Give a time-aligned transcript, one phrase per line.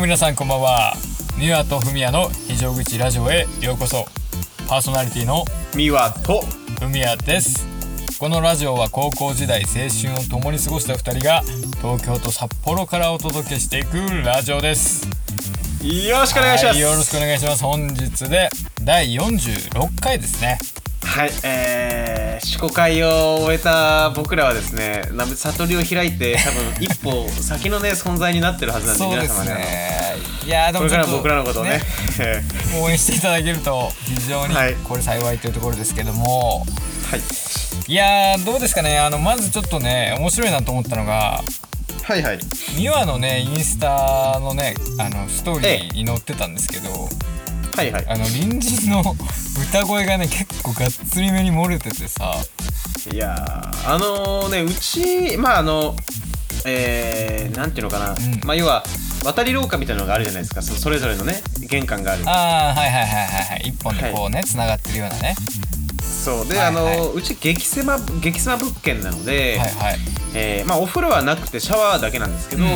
[0.00, 0.94] も皆さんこんばんは。
[1.38, 4.06] ミワとフミヤの非常口ラジオへようこそ。
[4.66, 5.44] パーソナリティの
[5.76, 6.40] ミワと。
[6.80, 7.66] フミヤです。
[8.18, 11.42] このラジオは高校時代青春を共に過ごした2人が
[11.82, 15.06] 東京と札幌からお届けしていくラジオです。
[15.82, 17.62] よろしくお願いします、はいよろしくお願いします。
[17.62, 18.48] 本日で
[18.82, 20.56] 第46回ですね
[21.02, 30.00] はい、えー、初回を終えた僕らはですね、な悟りを開いて、多分一歩先のね、存在になってるはずなんで、そうです皆様ね、ね
[30.46, 31.80] いやーであのこれから僕らのことをね、
[32.20, 32.42] え
[32.80, 34.74] 応援していただけると非常にはい。
[34.84, 37.20] これ幸いというところですけども、ーはい、
[37.86, 38.98] いやーどうですかね。
[38.98, 41.42] あのまずちょっとね面白いなと思ったのが
[42.10, 42.40] はいはい、
[42.76, 47.08] ミワのねインスタのねあのストーリーに載ってたんですけど、
[47.76, 48.06] はいはい。
[48.08, 49.16] あの隣人の
[49.70, 52.34] 歌声がね結構がっつりめに漏れててさ。
[53.12, 55.96] いやーあのね、うち、まああの、
[56.66, 58.16] えー、なんていうのかな、ん。
[58.44, 58.84] まあ要は、
[59.24, 62.22] 渡り廊下みたいなのがあるじゃないですか、そそれぞれのね、玄関がある。
[62.26, 65.34] ああはいはいはいはいはい一本でこうねつながってるようなね。
[66.02, 66.48] そう。
[66.48, 66.94] で、はいはい。
[66.94, 69.98] あのうち激狭激狭物件なので、はいはい。
[70.34, 72.70] えーまあ、お風呂はなくてシャワーだけなんですけど、うん。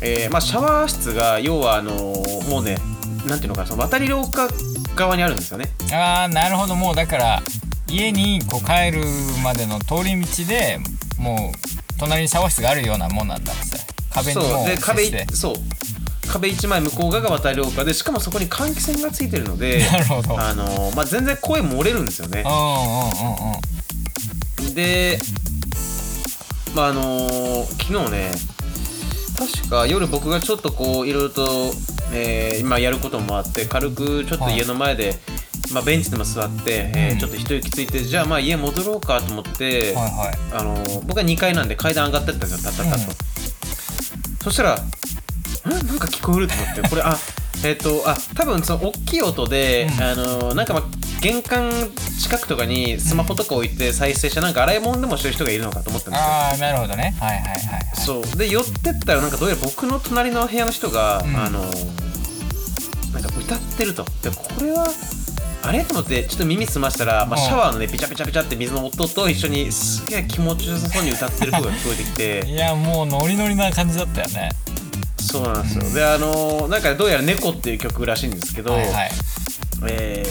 [0.00, 1.92] えーまあ、シャワー室が要はあの
[2.48, 2.76] もうね
[3.26, 4.48] なんていうのかなその渡り廊下
[4.94, 5.70] 側にあるんですよね。
[5.92, 6.76] ああなるほど。
[6.76, 7.42] もうだから
[7.88, 9.04] 家にこう帰る
[9.42, 10.78] までの通り道で
[11.18, 13.62] もう隣にシャワー室があるようなもんなんだって。
[14.12, 14.66] 壁にもそう。
[14.66, 15.54] で壁そう。
[16.28, 20.40] 壁一枚向こう側が渡り廊下でしかもそこに換気扇がついてるので なるほど。
[20.40, 22.42] あの、まあ、全然声漏れるんですよね。
[22.44, 24.74] うんうんうんうん。
[24.74, 25.18] で
[26.74, 28.30] まああの昨日ね
[29.36, 31.72] 確か夜僕がちょっとこういろいろと、
[32.12, 35.14] えー今やることもあって軽くちょっと家の前で、
[35.72, 37.18] まあ、ベンチでも座って、えーうん。
[37.18, 40.38] ちょっと一息ついてじゃあまあ家戻ろうかと思って、はいはい。
[40.52, 43.12] あの僕は2階なんで階段上がってったんですよたったったと、
[44.44, 44.78] そしたら
[45.70, 47.16] んなんか聞こえると思ってこれあ
[47.64, 50.02] えっ、とあ多分その大きい音で、うん。
[50.02, 50.82] あのなんかまあ
[51.22, 51.70] 玄関
[52.20, 56.26] 近くとかにスマホとか置いて再生してなんか洗い物でもしてる人がいるのかと思ったんですよ。
[56.26, 57.16] ああなるほどね。
[57.18, 57.96] はいはいはいはい。
[57.96, 58.36] そう。
[58.36, 61.36] で寄ってったらなんかどうやら僕の隣の部屋の人が、うん。
[61.36, 64.04] あのなんか歌ってると。
[64.22, 64.86] でこれは
[65.62, 65.84] あれ？
[65.84, 67.46] と思ってちょっと耳澄ましたら、まあ、うん。
[67.46, 72.46] シャワーのねピチャピチャピチャって水の音と一緒にすげえ気持ちよさそうに歌ってる声が聞こえてきて。
[72.46, 74.50] いやもうノリノリな感じだったよね
[75.24, 79.10] そうなんですよ、であのなんかどうやら「猫」っていう曲らしいんですけど、はいはい。
[79.86, 80.24] え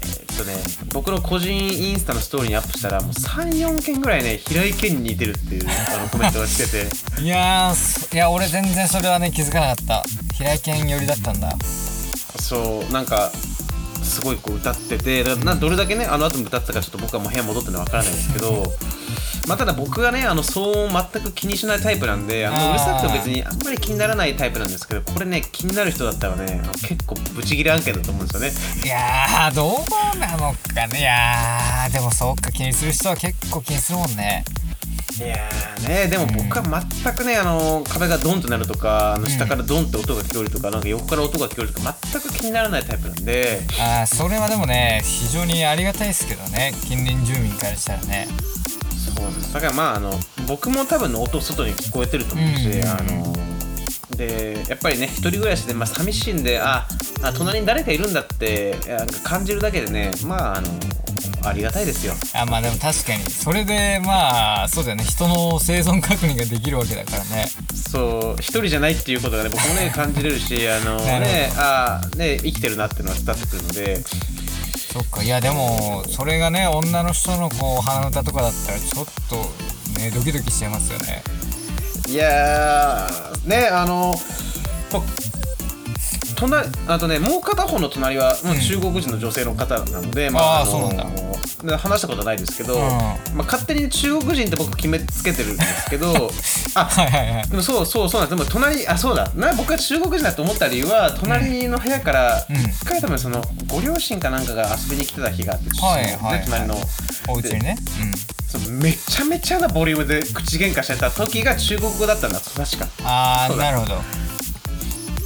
[0.00, 0.54] ーっとね
[0.92, 6.86] 僕の個人インスタのストーリーにアップしたらもう34件ぐらいね平井堅に似てるっていうあのコメントが来てて。
[7.22, 7.72] いや
[8.12, 10.04] いや俺全然それはね気づかなかった。
[10.34, 11.56] 平井堅寄りだったんだ。
[12.40, 13.30] そうなんか
[14.02, 18.62] すごいこう歌っててだなどれだけねあの後も歌ってたかちょっと僕はもう部屋戻ってるのわからないですけど
[19.46, 28.84] まあただ僕がねあの騒音全く気にしないタイプなんであのうるさくても別にあんまり気にならないタイプなんですけどこれね気になる人だったらね結構ブチギレ案件だと思うんですよね。
[28.84, 31.00] いやーどうなのかね。
[31.00, 34.44] いやーでもそうか気にする人は結構気にするもんね。
[35.18, 43.60] いやーねでも僕は全くねあの壁がドンとなるとかあの下からドンって音が聞こえるとかなんか横から音が聞こえるとか全く気にならないタイプなんで。
[43.78, 46.72] あーそれはでもね非常にありがたいですけどね。
[46.82, 48.26] 近隣住民からしたらね
[49.14, 50.12] そうなんですだからまああの
[50.48, 52.88] 僕も多分の音外に聞こえてると思うし、うん。
[52.88, 53.34] あの
[54.16, 56.86] でやっぱりね一人暮らしで、まあ、寂しいんであ
[57.22, 58.76] あ隣に誰かいるんだって
[59.24, 60.68] 感じるだけでねまああの
[61.46, 62.14] ありがたいですよ。
[62.34, 63.22] あまあでも確かに。
[63.24, 65.04] それでまあそうだよね。
[65.04, 67.48] 人の生存確認ができるわけだからね。
[67.74, 74.02] そう一人じゃないっていうことがね僕もね 感じれるしあのねあね生きてるなっていうのは伝わってくるので
[74.94, 75.24] そっか。
[75.24, 79.34] いやでもそれがね女の人のこう鼻歌とかだったらちょっと
[80.00, 81.24] ねドキドキしちゃいますよね。
[82.08, 83.08] いや
[83.44, 84.14] ねあの
[86.48, 91.14] 隣あとねもう片方の隣は、もう中国人の女性の方なので、まああそうなん
[91.66, 92.80] で話したことはないですけど、うん。
[92.80, 96.30] まあ、勝手に中国人って僕決めつけてるんですけど
[96.74, 97.48] あ はいはいはい。
[97.48, 98.38] でもそうそうそうなんです。
[98.38, 99.30] でも隣あそうだ。
[99.34, 102.56] な僕が中国人だと思った理由は隣の部屋からうん。
[102.56, 106.78] 一回多分そのご両親かなんかが遊びに来てた日があって、はいはいで隣の。
[107.28, 107.76] お家にね。
[108.48, 112.86] そうめちゃめちゃなボリュームで口喧嘩してた時が中国語だったんだ確か。
[113.00, 114.23] うんああなるほど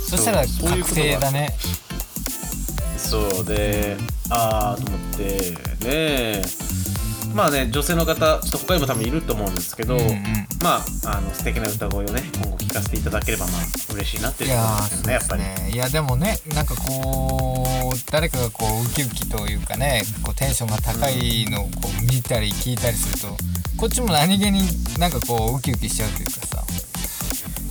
[0.09, 1.55] そしたら確定だね。
[2.97, 3.97] そうで
[4.31, 5.55] ああと思って
[5.87, 6.43] ね
[7.35, 10.09] まあね女性の方ちょっと他にも多分いると思うんですけど、うんうん。
[10.63, 15.71] まああの素敵な歌声をね今後聞かせていただければまあ嬉しいなっていうところすよねやっぱり、ね。
[15.73, 21.71] いやでもねなんかこう誰かがこうウキウキというかねこうテンションが高いのをこ
[22.03, 23.37] う見たり聞いたりすると
[23.77, 24.63] こっちも何気に
[24.99, 26.48] なんかこうウキウキしちゃうというかさ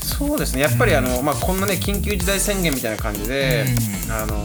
[0.07, 0.61] そそうですね。
[0.61, 3.65] やっぱりあの、まあ、こんなね緊急事態宣言みたいな感じで、
[4.09, 4.37] うあの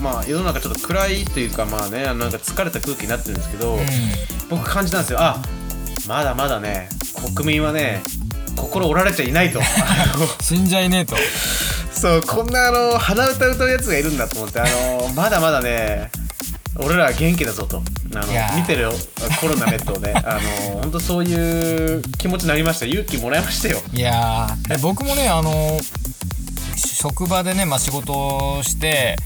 [0.00, 3.80] まあ世の中ちょっと暗いというかまあねなんか疲れた空気になってるんですけど、うん。
[4.48, 5.18] 僕感じたんですよ。
[5.20, 5.42] あ
[6.08, 6.88] まだまだね
[7.34, 8.02] 国民はね
[8.56, 9.60] 心折られちゃいないと。
[10.40, 11.16] 死んじゃいねえと。
[11.92, 16.10] そうこんなあの鼻歌歌うやつがいるんだと思ってあのまだまだね
[16.78, 17.82] 俺らは元気だぞと。
[18.14, 18.92] あの見てるよ。
[19.40, 20.12] コロナネットをね。
[20.24, 20.38] あ
[20.74, 23.80] の本当そういう気持ちになりました勇気もらいましたよ。
[23.92, 24.68] いやー。
[24.68, 25.80] で僕もねあの
[26.76, 28.12] 職場でね、まあ、仕事
[28.56, 29.16] をして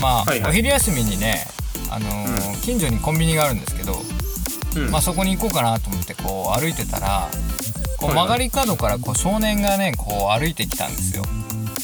[0.00, 0.50] まあ、はいはい。
[0.50, 1.46] お昼休みにね
[1.90, 4.02] あのー近所にコンビニがあるんですけど、
[4.76, 4.90] うん。
[4.90, 7.28] まあ、そこに行こうかなと思ってこう歩いてたら
[7.96, 8.26] こうはいはい。
[8.26, 11.24] 曲がり角からこう少年がねこう歩いてきたんですよ。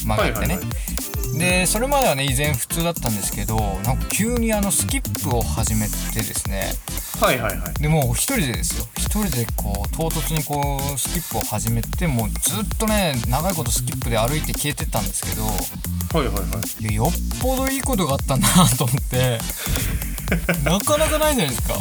[0.05, 0.55] 曲がってね。
[0.55, 0.94] はいはい
[1.37, 6.71] でそれまではね依然普通だったんですけどなんか急にあのスキップを始めてですね。
[7.19, 7.73] はいはいはい。
[7.81, 8.87] でもう一人でですよ。
[8.97, 16.83] 一人でこう唐突にこうスキップを始めてもうずっとね長いことスキップで歩いて消えてったんですけどはいはいはい。
[16.83, 17.11] いやよっ
[17.41, 19.39] ぽどいいことがあったんだなと思って。
[20.63, 21.75] なかなかないじゃないですか、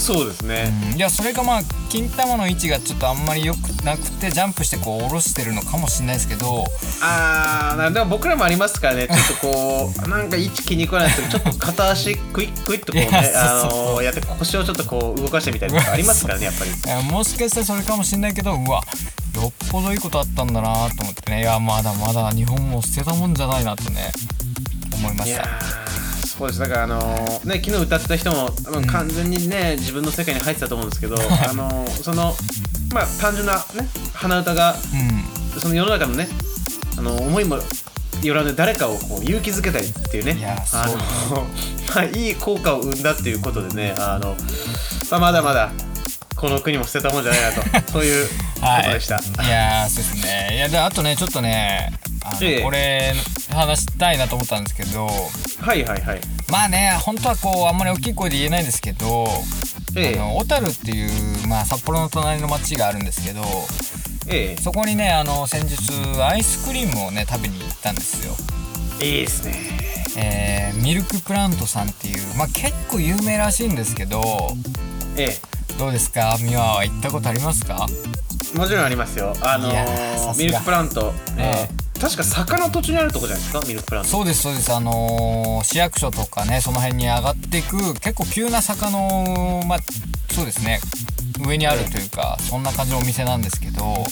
[0.00, 1.60] そうですね、うん、いやそれがまあ
[1.90, 6.64] 金玉の位置がちょっとあんまり良くなくてジャンプしてこう下ろしてるのかもしれないですけど。
[7.02, 9.08] あーなでも僕らもありますからね。
[9.12, 17.04] ちょっとこうなんか位置気に食わないですけどちょっと片足クイックイッとこうねいやって腰をちょっとこう動かしてみたりとかありますからねやっぱり。
[17.04, 18.82] もしかしたらそれかもしれないけどうわ
[19.34, 21.40] よっぽどいいことあったんだなと思ってね。
[21.40, 24.12] いやまだまだ日本も捨てたもんじゃないなとね
[24.94, 25.89] 思いました
[26.40, 26.60] そうです。
[26.60, 32.34] だからあのーね昨日歌ってた人も多分完全にね、自分の世界に入ってたと思うんですけどあのーその
[32.94, 35.60] まあ単純なね鼻歌がうん。
[35.60, 36.28] その世の中のね
[36.96, 37.58] あの思いも
[38.22, 40.86] よらぬ誰かをこう勇気づけたりっていうねいやあ
[41.30, 41.46] の
[41.94, 44.36] まあいい効果を生んだっていうことでねあの、
[45.10, 45.70] まあ、まだまだ
[46.36, 48.32] この国も捨てたもんじゃないなとそういうこ
[48.84, 50.54] とでした、 いやーそうですね。
[50.54, 51.92] いやであとねちょっとね
[52.24, 52.62] あの、ええ。
[52.62, 53.14] これ
[53.52, 56.20] 話したいなと思ったんですけどはいはいはい。
[56.50, 59.28] まあね本当はこうあんまり大きい声で言えないんですけど、
[59.96, 60.18] ええ。
[60.18, 63.42] あの小樽っていう、まあ、札幌の隣の町があるんですけど
[64.28, 68.34] えそこにねあの先日アイスクリームをね食べに行ったんですよ。
[69.00, 69.54] えいいですね。
[70.16, 74.22] えーミルクプラントさんっていう、まあ、結構有名らしいんですけど
[75.16, 75.36] え
[75.78, 76.36] どうですか？
[76.40, 77.86] 美和は行ったことありますか？
[78.54, 79.34] えもちろんありますよ。
[79.42, 83.60] あのーミルクプラント、ええ確か坂の途中にあるとこじゃないですか？
[83.66, 84.10] ミルクプラント。
[84.10, 84.72] そうですそうです。
[84.72, 89.78] あのー市役所とかねその辺に上がっていく結構急な坂のまあ
[90.30, 90.80] そうですね。
[91.46, 94.04] 上にあるというかそんな感じのお店なんですけど。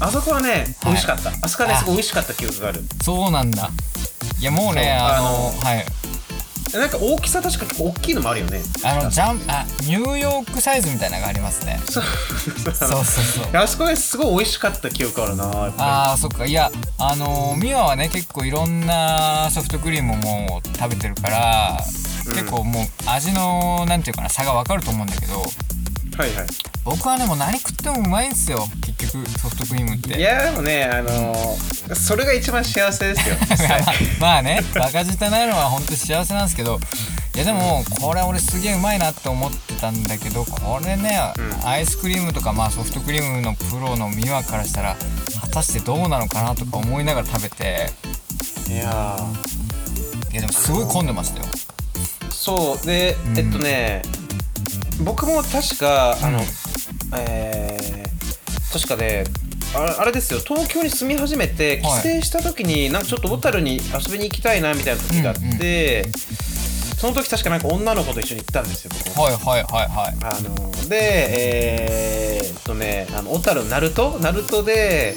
[0.00, 1.78] あそこはね美味しかった、あそこはねあ。
[1.78, 2.80] すごい美味しかった記憶がある。
[3.02, 3.70] そうなんだ。
[4.40, 5.84] いやもうねあのあのはい
[6.78, 8.60] なんか大きさ確か結構大きいのもあるよね。
[8.84, 11.80] あのジャンあニューヨークサイズみたいなのがありますね。
[11.88, 12.04] そう。
[12.04, 13.44] そうそうそう。
[13.56, 15.44] あそこですごい美味しかった記憶あるな
[15.78, 16.46] あーそっか。
[16.46, 21.84] いやあのーミワはね結構いろんなソフトクリームも食べてるから、
[22.26, 22.32] うん。
[22.32, 25.44] 結構もう味のなんていうかな差が分かると思うんだけど
[26.12, 26.46] りはいはい
[26.84, 28.66] 僕はねもう何食ってもうまいんですよ。
[28.80, 30.18] 結局ソフトクリームって。
[30.18, 33.34] いやでもねあのーそれが一番幸せですよ。
[34.20, 34.62] まあね。
[34.74, 36.78] バカ舌ないのは本当に幸せなんですけど。
[37.34, 41.68] いやでもこれ俺すげえうまいなって思ってたんだけどこれね、うん。
[41.68, 44.96] アイスクリームとかまあソフトクリームのプロのミワからしたら
[45.40, 47.92] 果たしてどうなのかなとか思いながら食べて。
[48.68, 49.16] いや
[50.32, 51.46] いやでもすごい混んでましたよ。
[51.46, 52.86] ーそう。
[52.86, 53.38] で、うん。
[53.38, 54.02] えっとね
[55.00, 56.44] 僕も確かあの、うん
[57.16, 58.10] えー
[58.72, 59.24] 確かね
[59.74, 60.38] ああれですよ。
[60.38, 62.02] 東京に住み始めて帰はい。
[62.20, 66.04] 省した時に、なんかちょっと小樽に遊びに行きたいなみたいな時があって、
[66.96, 69.20] その時確かなんか女の子と一緒に行ったんですよ僕。
[69.20, 70.16] はいはいはいはい。
[70.22, 74.20] あのでえーっとねあの小樽鳴門？
[74.20, 75.16] 鳴門で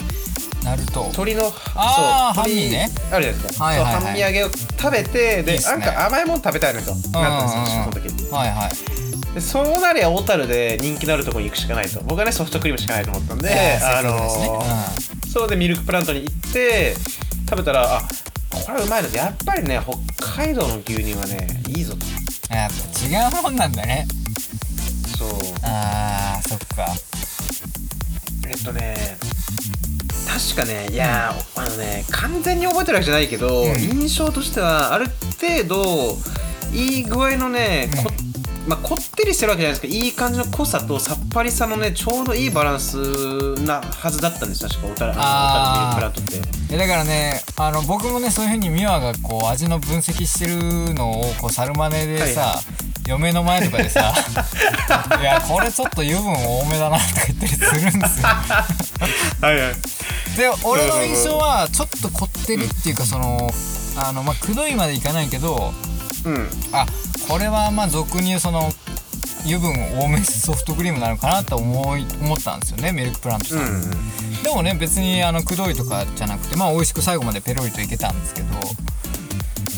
[0.63, 2.89] ナルト鶏のあーそう鶏半身ね。
[3.11, 4.03] あるじゃないですか、はいはいはい。
[4.03, 5.63] 半身揚げを食べてでいね。
[5.63, 7.93] なんか甘いもの食べたいなとなったんですよ、うんうんうん。
[7.93, 8.31] その時。
[8.33, 9.02] はいはい
[9.33, 11.99] でそうなりゃ小樽で人気のあるところに行くしかないと。
[12.03, 14.49] 僕はねソフトクリームしかないと思ったんでえーあのそうですね。
[14.49, 16.95] ーそうでミルクプラントに行って
[17.49, 18.01] 食べたらあ
[18.51, 19.81] これはうまいのでやっぱりね
[20.17, 22.05] 北海道の牛乳はねいいぞと。
[22.05, 24.05] うんやっぱ違うもんなんだね。
[25.17, 25.29] そう。
[25.63, 26.93] あーそっか。
[28.47, 28.95] えっとね
[30.55, 33.75] 確かねいやーあのね完全に覚えてるわけじゃないけど、うん。
[33.79, 35.07] 印象としてはある
[35.41, 36.17] 程度
[36.73, 38.11] いい具合のね、こ
[38.67, 45.49] まあ、こってりしてるわけじゃないですけどいい感じの濃さとさっぱりさのねちょうどいいバランスなはずだったんです確か小樽あのあー。
[45.49, 46.77] 小樽ミルクプラントって。
[46.77, 52.61] だからねあの僕もねそういうふうにミワがこう味の分析してるのをこう猿真似でさ、は
[53.07, 54.13] 嫁の前とかでさ
[55.19, 58.27] 「いやこれちょっと油分多めだな」とか言ったりするんですよ。
[58.27, 59.75] はいはい。
[60.37, 63.53] で俺の印象はちょっとこってりっていうかその
[63.97, 65.73] あのまあくどいまでいかないけど
[66.25, 66.49] うん。
[66.71, 66.85] あ
[67.27, 68.69] これはまあ俗に言うその
[69.45, 74.13] 油分多めソフトクリームなのかなと思い思ったんですよねミルクプラントさん、うんうん
[74.43, 78.47] でもね別にあのくどいとかじゃなくてまあ美味しく最後までペロリといけたんですけど。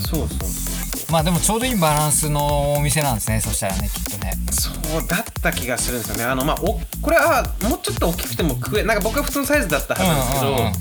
[0.08, 0.40] そうそう。
[0.40, 4.34] そうまあでもちょうどいいバランスのお店なんですねそしたらねきっとね。
[4.50, 6.24] そうだった気がするんですよね。
[6.24, 10.74] あのまあおこれはもうちょっと大きくても食えなんか僕は普通のサイズだったはずなんですけど、うんうんうん。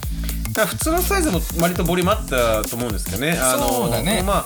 [0.57, 3.33] まあ普通のサイズも割とボリュームあったと思うんですけどね。
[3.39, 4.23] あのそうだね。
[4.23, 4.45] まあ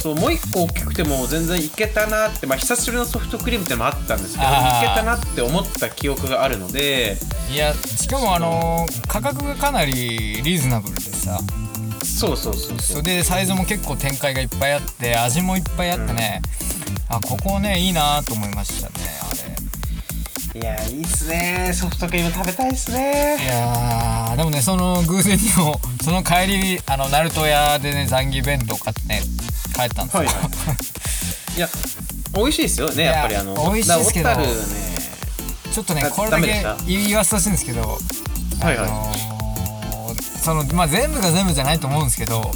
[0.00, 4.94] そうもう一個大きくても全然いけたなって、まあ、久しぶりのソフトクリームってのもあったんですけどいあー。
[4.94, 7.18] けたなって思った記憶があるので
[7.52, 9.92] いやしかもあの価格がかなり
[10.42, 11.38] リーズナブルでさ。
[12.02, 16.40] そうそうそうそそうれでサイズも結構展開がいっぱいあって味もいっぱいあってね、
[17.08, 19.49] あここねいいなと思いましたねあれ
[20.54, 21.70] いやいいっすね。
[21.72, 23.36] ソフトクリーム食べたいっすね。
[23.40, 29.22] いやーでもねその偶然にもその帰りあのナルト屋でねザンギ弁当買ってね
[29.76, 30.36] 帰ったんですよ、はいはい。
[31.56, 31.68] いや
[32.34, 33.54] 美味しいですよねやっぱりあの。
[33.72, 34.46] 美味しいですけどね。
[35.72, 37.98] ちょっとねだこれだけ言わせてほしいんですけど
[38.60, 38.88] はいはい。
[38.88, 39.40] あのー
[40.42, 42.50] そのまあ全部が全部じゃないと思うんですけど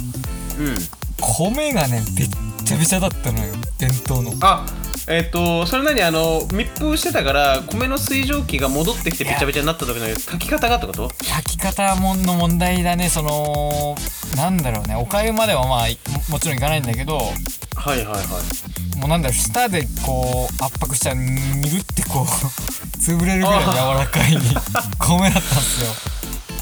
[0.59, 0.75] うん。
[1.21, 2.29] 米がねべっ
[2.65, 4.33] ちゃべちゃだったのよ伝統の。
[4.41, 4.65] あ
[5.07, 11.09] えっ、とそれなにあの密封してたから米の水蒸気が戻ってきてべちゃべちゃになった時の炊き方がってこと？
[11.09, 13.95] 炊き方もの問題だねその
[14.35, 18.97] なんだろうねおかゆまではまあいももちろんいかないんだけどはいはいはい。
[18.97, 22.25] もうなんだろう舌でこう圧迫したらにぐってこう
[22.97, 23.67] 潰れるぐらい柔
[23.99, 24.33] らかい
[24.97, 25.93] 米だったんですよ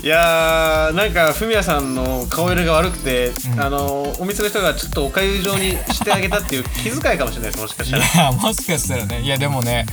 [0.04, 3.62] いやーなんかフミヤさんの顔色が悪くて、ん。
[3.62, 8.26] あのお店の人がちょっとおかゆ状にしてあげたっていう気遣いかもしれないですもしかしいたら。
[8.26, 9.22] やもしかしたらね。
[9.22, 9.86] いやでもね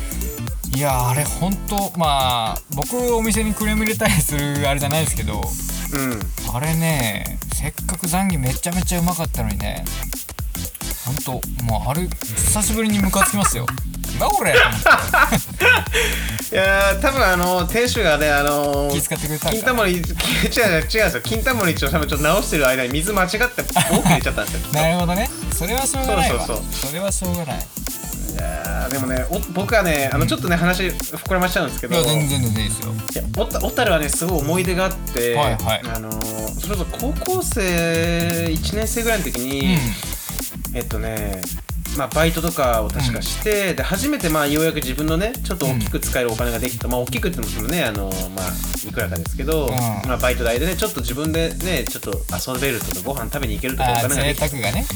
[0.76, 6.20] いやあれほんとまあ僕お店にクレーム入れたりするあれじゃないですけどうん。
[6.56, 9.84] あれねせっかくザンギめちゃめちゃうまかったのにね
[11.06, 11.32] ほんと
[11.64, 13.64] もうあれ久しぶりにムカつきますよ
[14.18, 14.80] なこれと思っ
[16.48, 21.20] ていやー多分あの店主がねあの気遣ってくれたん金玉に違う違う違うんですよ。
[21.22, 24.42] 金玉に一応多分ちょっと直してる間に水間違って多く入れちゃった。
[24.42, 25.28] んですよなるほどね。
[25.52, 26.46] それはしょうがないわ。
[26.46, 27.56] そうそうそれはしょうがない。
[27.58, 31.94] いやーでもねお僕はねあのちょっとね話膨らましちゃうんですけど。
[31.94, 32.92] いや全然全然いいですよ。
[32.92, 33.22] いや
[33.60, 35.82] 小樽はねすごい思い出があって、はいはい。
[35.94, 39.78] あのーそれこそ高校生1年生ぐらいの時に、
[40.74, 41.40] えっとね
[42.00, 48.04] まあ、バイトとかを確かして、で初めてまあようやく自分のねちょっと大きく使えるお金ができた、まあ大きくって言ってもそのねあの
[48.34, 49.70] まあいくらかですけど、ん。
[50.08, 52.12] まあ、バイト代でねちょっと自分でねちょっと
[52.52, 54.86] 遊べるとかご飯食べに行けるとかお金ができ沢がね。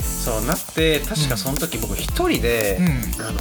[0.00, 3.26] そうなって確かその時僕一人で、うん。
[3.26, 3.38] あの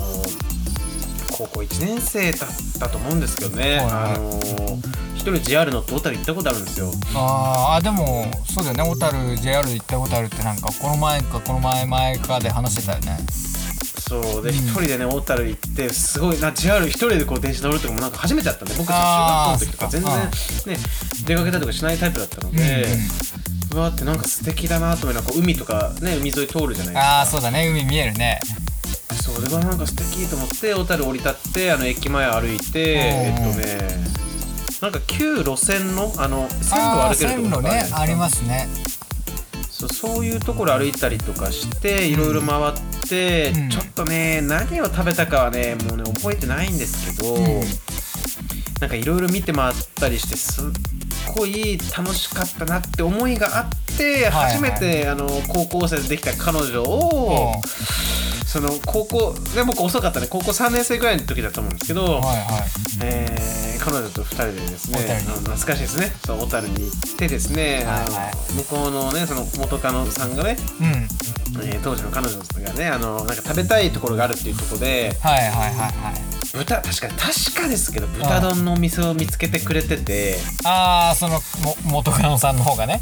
[1.31, 6.91] 高校1年生だったと思うんですけどね、あの一人 JR 乗って小樽行ったことあるんですよ。
[7.15, 8.83] あーあでもそうだよね。
[8.83, 13.19] 小樽 JR で行ったことあるってなんかこの前かこの前前かで話してたよね。
[14.07, 20.83] そうで一、人でね小樽行ってすごいな JR 一人でこう電車乗るとかもなんか初めてだったんで僕中あー学校の時とか全然ね
[21.25, 22.85] 出かけたりとかしないタイプだったので、
[23.73, 26.99] うわーってなんか素敵だなと思いながら海とかね海沿い通るじゃないですか。
[26.99, 27.67] ああそうだね。
[27.67, 28.39] 海見えるね。
[29.21, 34.26] そうではなんか素敵と思って小樽降り立ってあの駅前歩いてえっとね
[34.81, 38.67] なんか旧路線のあの線路歩けるところねありますね。
[39.69, 42.73] そうそういうところ歩いたりとかしていろいろ回っ
[43.07, 43.69] て、うん。
[43.69, 47.61] ちょっとね何を食べたかはねもうね覚えてないんですけど、うん
[48.79, 50.63] なんかいろいろ見て回ったりしてすっ
[51.35, 57.61] ごい楽しかったなって思いがあって、初めてあの高校生でできた彼女を、うん
[58.47, 60.27] その高校で僕遅かったね。
[60.29, 62.21] 高校3年生ぐらいの時だと思うんですけど、
[63.03, 66.13] えー彼女と2人でですね懐かしいですね。
[66.25, 67.85] そう小樽に行ってですね、
[68.55, 70.87] 向こうのねその元カノさんがね、うん。
[71.65, 80.37] えー当時の彼女がねあのなんか食べたいところがあるっていうところではいはいはいはい豚確か確かですけど豚丼のお店を見つけてくれてて。
[80.65, 83.01] ああそのも元カノさんの方がね。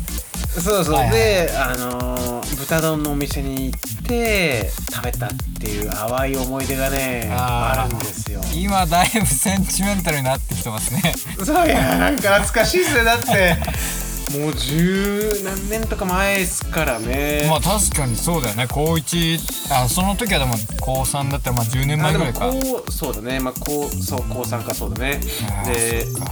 [0.62, 1.12] そうそう、はいはい。
[1.12, 8.41] であのー豚丼のお店に行って食べたっていう淡い思い出がねあるんですよ。
[8.55, 11.13] 今だいぶセンチメンタルになってきてますね。
[11.43, 13.03] そういやなんか懐かしいですね。
[13.03, 13.57] だって
[14.39, 17.47] もう十何年とか前ですからね。
[17.49, 18.67] まあ確かにそうだよね。
[18.69, 22.51] 高1あその時はでも高3だったらまあ10年前ぐらいか。
[22.91, 23.39] そうだね。
[23.39, 25.21] まあこうそう高3かそうだね。
[25.65, 26.25] で懐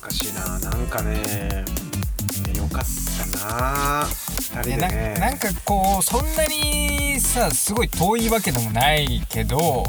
[0.00, 0.58] かしいな。
[0.58, 1.64] なんかねね
[2.56, 2.84] よかっ
[3.40, 4.06] たな。
[4.06, 5.16] 二人でね。
[5.20, 9.84] なんかこうそんなにさすごい遠いわけでもないけど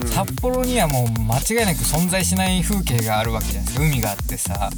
[0.00, 0.08] うん。
[0.08, 3.84] 札幌にはもう間違いなく存在しない風景があるわけじゃないですか。
[3.84, 4.70] 海があってさ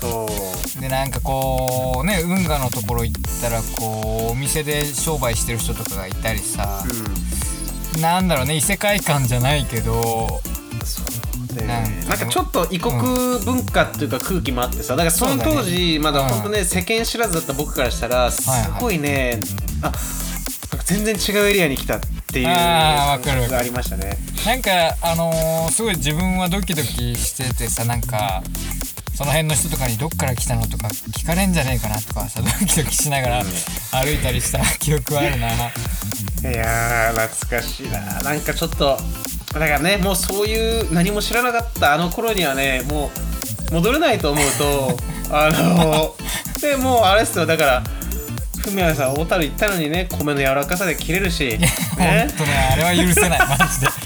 [0.00, 0.26] そ
[0.78, 0.80] う。
[0.80, 6.82] でなんかこうね運河のところ行ったらこうお店で商売してる人とかがいたりさ、
[7.94, 8.00] うん。
[8.00, 10.40] なんだろうね異世界観じゃないけど。
[10.84, 12.94] そうでななんんかかちょっと異国
[13.44, 16.28] 文化っていうか空気もあってさだからその当時まだうん。
[16.28, 18.46] 本当ね世間知らずだった僕からしたらす
[18.78, 19.40] ごいね
[19.82, 19.90] あ
[20.84, 22.00] 全然違うエリアに来たっ
[22.32, 23.40] ていうあーわかる。
[23.40, 24.18] 感覚がありましたね。
[24.44, 24.70] なんか
[25.02, 28.42] あのーすごい自分はドキドキしててさなんか
[29.16, 33.46] その辺の人とかにどっから来たのとか聞かれんじゃねえかなとかさドキドキしながらうん。
[33.46, 35.48] 歩いたりした 記憶はあるな。
[35.48, 38.00] いやー懐かしいな。
[38.22, 39.00] なんかちょっと
[39.54, 43.10] だからねもうそういう何も知らなかったあの頃にはねも
[43.70, 45.00] う戻れないと思うと
[45.34, 46.14] あの
[46.60, 47.46] でもうあれっすよ。
[47.46, 47.82] だから
[48.58, 51.58] フミヤさん小樽行ったのにね米の柔らかさで切れるし、
[51.96, 53.38] ほんね、とねあれは許せない。
[53.38, 54.05] マジで。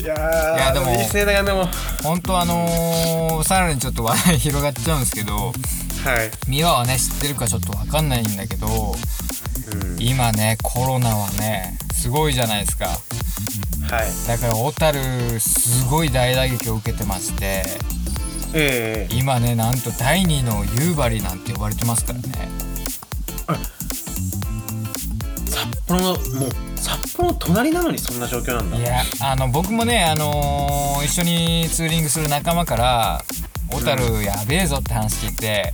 [0.00, 1.68] いやーいやでもいいっすねだからでもは
[2.02, 5.52] 本当あのーさらにちょっと話題広がっちゃうんですけど
[6.48, 8.94] い、美和はね知ってるかちょっとわかんないんだけど
[9.72, 12.86] うん、今ねコロナはねすごいじゃないですか。
[12.86, 14.26] はい。
[14.26, 17.62] だから小樽すごい大打撃を受けてまして
[18.54, 22.48] ええ今ねなんと第2の夕張なんて呼ばれてますからね
[25.70, 26.18] 札幌のもう
[26.76, 28.76] 札幌の隣なのにそんな状況なんだ。
[28.78, 33.22] いやあの僕もねあのー一緒にツーリングする仲間から
[33.70, 35.72] 小樽やべえぞって話聞いて、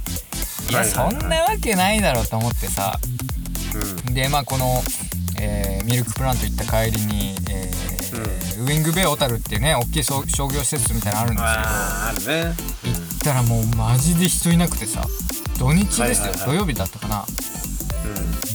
[0.71, 1.21] いやはいはいはい。
[1.21, 2.99] そんなわけないだろうと思ってさ。
[4.07, 4.15] うん。
[4.15, 4.83] でまあこの、
[5.41, 12.57] えーミルクプラント行った帰りに、えーウィングベイ小樽っていうね大きい商商業施設みたいなのあるんですあーあるね。
[12.83, 15.05] けど行ったらもうマジで人いなくてさ
[15.59, 16.39] 土日ですよ、はいはいはい。
[16.47, 17.25] 土曜日だったかな。
[18.05, 18.48] うん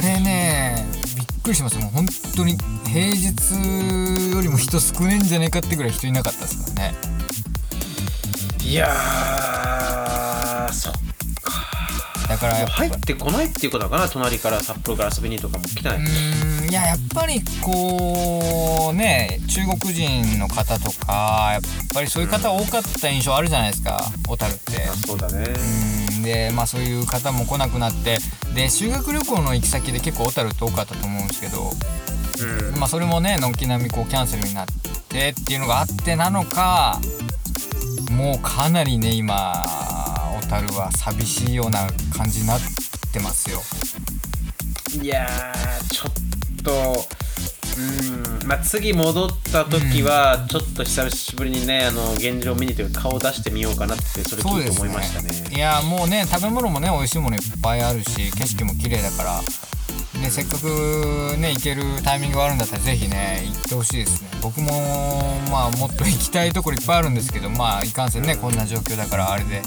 [0.00, 1.82] あれねびっくりしますよ。
[1.82, 6.94] もう本当に平日よりも人少ねえんじゃねえかってぐらい人いなかったですからね。
[8.64, 10.92] いやーそっ
[12.28, 24.88] だからやっぱ入ってこないっていうことなのかな隣から札幌から遊びにとかも来てないうーんいややっぱりこうね中国人の方とかやっぱりそういう方多かった印象あるじゃないですか小樽って。
[24.88, 25.44] あそうだね。
[25.94, 28.18] うんでまあそういう方も来なくなって
[28.54, 31.70] で修学旅行の行き先で結構小樽って多かったと思うんですけど
[32.72, 32.78] うん。
[32.78, 34.66] まあそれもね軒並みこうキャンセルになっ
[35.08, 37.00] てっていうのがあってなのか
[38.10, 39.62] もうかなりね今
[40.42, 42.60] 小樽は寂しいような感じになっ
[43.12, 43.60] てますよ。
[45.02, 46.12] いやーちょっ
[46.64, 47.04] と
[47.78, 48.48] うん。
[48.48, 55.30] まあ次戻った時はちょっと久しぶりにねあの現状を見にというか顔出してみようかなってそれ聞いて思いましたね。
[55.54, 59.40] いやもうね食べ物もね美味しいものいっぱいあるし景色も綺麗だから
[60.20, 60.66] ね、せっかく
[61.38, 64.28] ね行けるタイミングがあるんだったらぜひね行ってほしいですね。
[64.42, 69.62] 僕もまあもっと行きたいところいっぱいあるんですけどまあいかんせんねこんな状況だからあれで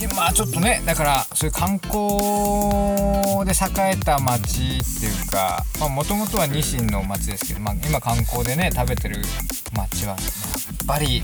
[0.00, 1.98] でまあちょっとねだからそういう観光
[3.44, 9.16] で栄えた町っていうかもともとはニシンの町ですけど、まあ、今観光でね食べてる
[9.74, 10.18] 町はやっ
[10.86, 11.18] ぱり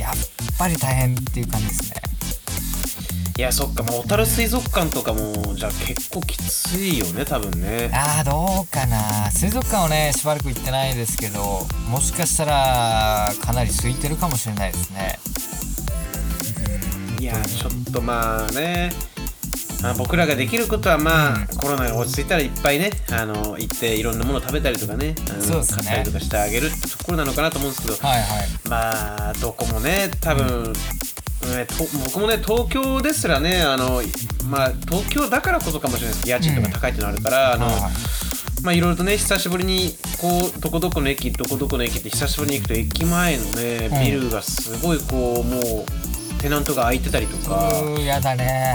[0.00, 0.14] やっ
[0.58, 2.02] ぱり大変っていう感じですね。
[3.36, 7.88] いやそっかまあ小樽水族館とかもじゃあ結構きついよね多分ね。
[7.94, 9.30] あーどうかな。
[9.30, 15.20] 水族館はねしばらく行ってないですけどもしかしたらかなり空いてるかもしれないですね。
[15.36, 15.37] い
[17.28, 18.90] やちょっとまあね。
[19.84, 21.56] あ僕らができることはまあ、うん。
[21.56, 25.84] コロナが落ち着いたらいっぱいねあの行っていろんなもの食べたりとかねあのそうっすね。
[25.84, 28.08] 買ったりとかしてあげるってところなのかなと思うんですけど。
[28.08, 28.48] はいはい。
[28.68, 34.02] まあどこもね多分、ねと僕もね東京ですらねあの
[34.50, 36.28] まあ東京だからこそかもしれないです。
[36.28, 37.92] 家賃とか高いっていうのあるから、あのはいはい。
[38.64, 44.04] まあいろいろとね久しぶりにこうどこどこの駅どこどこの駅って久しぶりに行くと駅前のねうん。
[44.04, 45.84] ビルがすごいこうもう
[46.38, 48.74] テナントが空いてたりとか、うーやだね。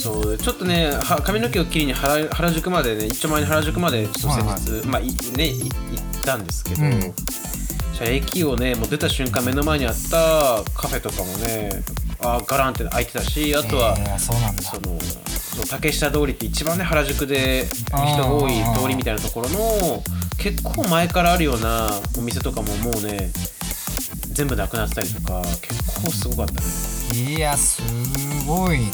[0.00, 7.00] そうちょっとねは髪の毛を切りに原原宿までね一丁前に原宿までちょっと先日、まあいねい行ったんですけど、うん。
[7.00, 11.70] じゃあ駅をねもう出た瞬間目の前にあったカフェとかもね
[12.20, 14.62] あガランって開いてたしあとは、えーそうなんだ。
[14.62, 14.98] その
[15.70, 20.04] 竹下通りって一番ね原宿で人が多い通りみたいなところの
[20.38, 23.30] 結構前からあるようなお店とかももうね
[24.36, 26.60] 全部なくなってたりとか結構すごかったね。
[27.14, 27.80] いやす
[28.46, 28.90] ごいね。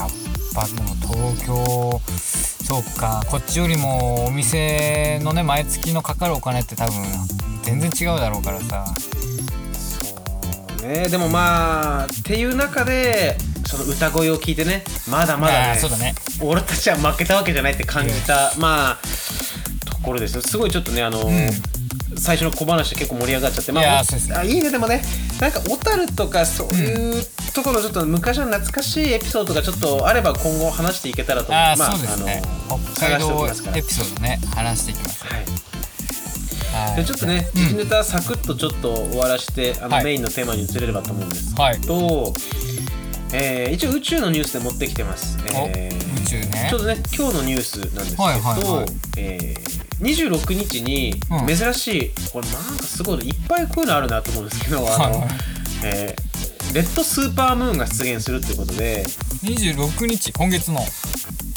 [0.00, 0.10] やっ
[0.52, 3.22] ぱでも東京そうか。
[3.30, 6.94] こっちよりもお店のね毎月のかかるお金って多分
[7.62, 8.84] 全然違うだろうからさ。
[9.74, 11.08] そうね。
[11.08, 16.16] でもまあっていう中でその歌声を聞いてねまだまだねそうだね。
[16.42, 18.98] 俺たちは負けたわけじゃないって感じたまあ
[19.88, 20.42] ところですよ。
[20.42, 21.30] すごいちょっとねあの、ん
[22.16, 24.36] 最初の小話で結構盛り上がっちゃってまいやそうですね。
[24.36, 25.02] あいいねでもね。
[25.40, 27.24] なんか小樽とかそういう
[27.54, 32.42] ところちょっと昔の懐かしいエピソードがちょっとあれば今後話していけたらと思ああ、まそうですね。
[32.68, 33.76] あの北海探してお道きますから。
[33.78, 35.24] エピソードね話していきましょ
[36.76, 37.62] はい、でちょっとね、うん。
[37.62, 40.04] 時事ネタサクッとちょっと終わらしてあの、はい。
[40.04, 41.80] メインのテーマに移れればと思うんですはい。
[41.80, 42.32] けど、
[43.32, 46.66] えー一応宇宙のニュースで持ってきてます、えーお宇宙ね。
[46.68, 48.86] ちょうどね今日のニュースなんですけど、はいはいはい。
[49.18, 51.46] えー26日にうん。
[51.46, 55.28] 珍しい、これなんかすごいいっぱいこういうのあるなと思うんですけど、 あの
[55.82, 56.34] えー
[56.74, 59.04] レッドスーパームーンが出現するってことで、
[59.44, 60.80] 26日今月の。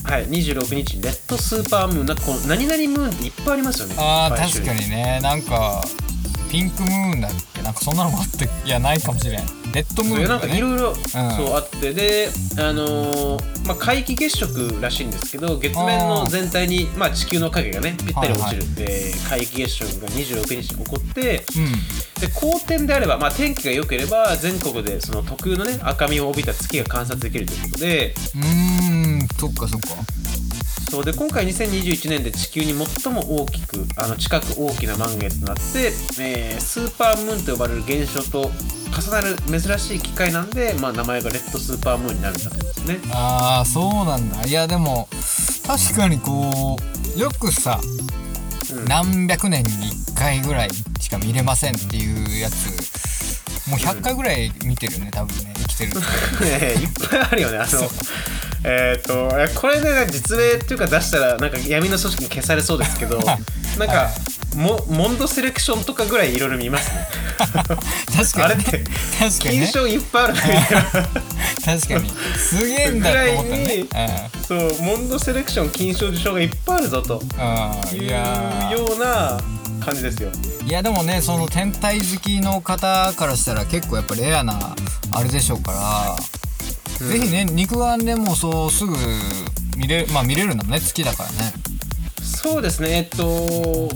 [0.04, 3.96] はい、26日にレッドスーパームーンなんかこの何々ムーンっていっぱいありますよね。
[3.98, 5.20] あ確かにね。
[5.24, 5.84] なんか
[6.50, 9.46] ピンクムーンだっけなんかそんなのもあっていやないかもしれん。
[9.74, 21.72] レッドムーンとかねかいろいろそうあってであのーまあ皆既月食らしいんですけど月面の全体にまあ地球の影がねぴったり落ちる、えー皆既月食が26日に起こってうん。
[22.22, 29.88] で好天であれば、まあ、天気が良ければ全国でその特有のね赤みを帯びた月が観察できるということでうーんそっかそっか
[30.90, 35.64] そうで今回2021年で地球に最も大きくあの近く大きな満月となって、
[36.20, 38.52] えースーパームーンと呼ばれる現象と
[38.90, 43.00] 重なる珍しい機械なんで、まあ、名前がレッドスーパームーンになるんだと思うんですね。
[43.12, 44.46] ああそうなんだ。
[44.46, 45.08] いやでも
[45.66, 46.78] 確かにこ
[47.16, 47.80] うよくさ、
[48.72, 48.86] うん。
[48.86, 50.70] 何百年に1回ぐらい
[51.00, 55.92] しか見れませんっていうやつもう100回ぐらい見てるよね多分ね生きてる
[56.82, 57.68] いっぱいあるよねあの
[58.64, 63.20] えっ、とこれね実名っていうか出したらなんか闇の組織に消されそうですけど
[63.78, 64.10] なんか
[64.56, 67.08] モモンドセレクションとかぐらいいろいろ見ますね。
[67.38, 67.78] 確かに。
[67.78, 68.84] ねあれって
[69.20, 69.66] 確かにね。
[69.66, 72.12] 金賞いっぱいあるなみたいな確かに。
[72.38, 73.86] すげえんだと思ったね。
[74.34, 77.20] ぐそうモンドセレクション金賞受賞がいっぱいあるぞと。
[77.20, 79.40] うん、うん、いいうやような
[79.86, 80.32] 感じですよ。
[80.32, 84.76] ーいやでもねその天体好きの方からしたら結構やっぱレアな
[85.12, 86.16] あれでしょうから、
[86.98, 88.96] ぜひね肉眼でもそうすぐ
[89.78, 91.54] 見れまあ見れるんだね月だからね。
[92.22, 92.90] そうですね。
[92.92, 93.90] えっと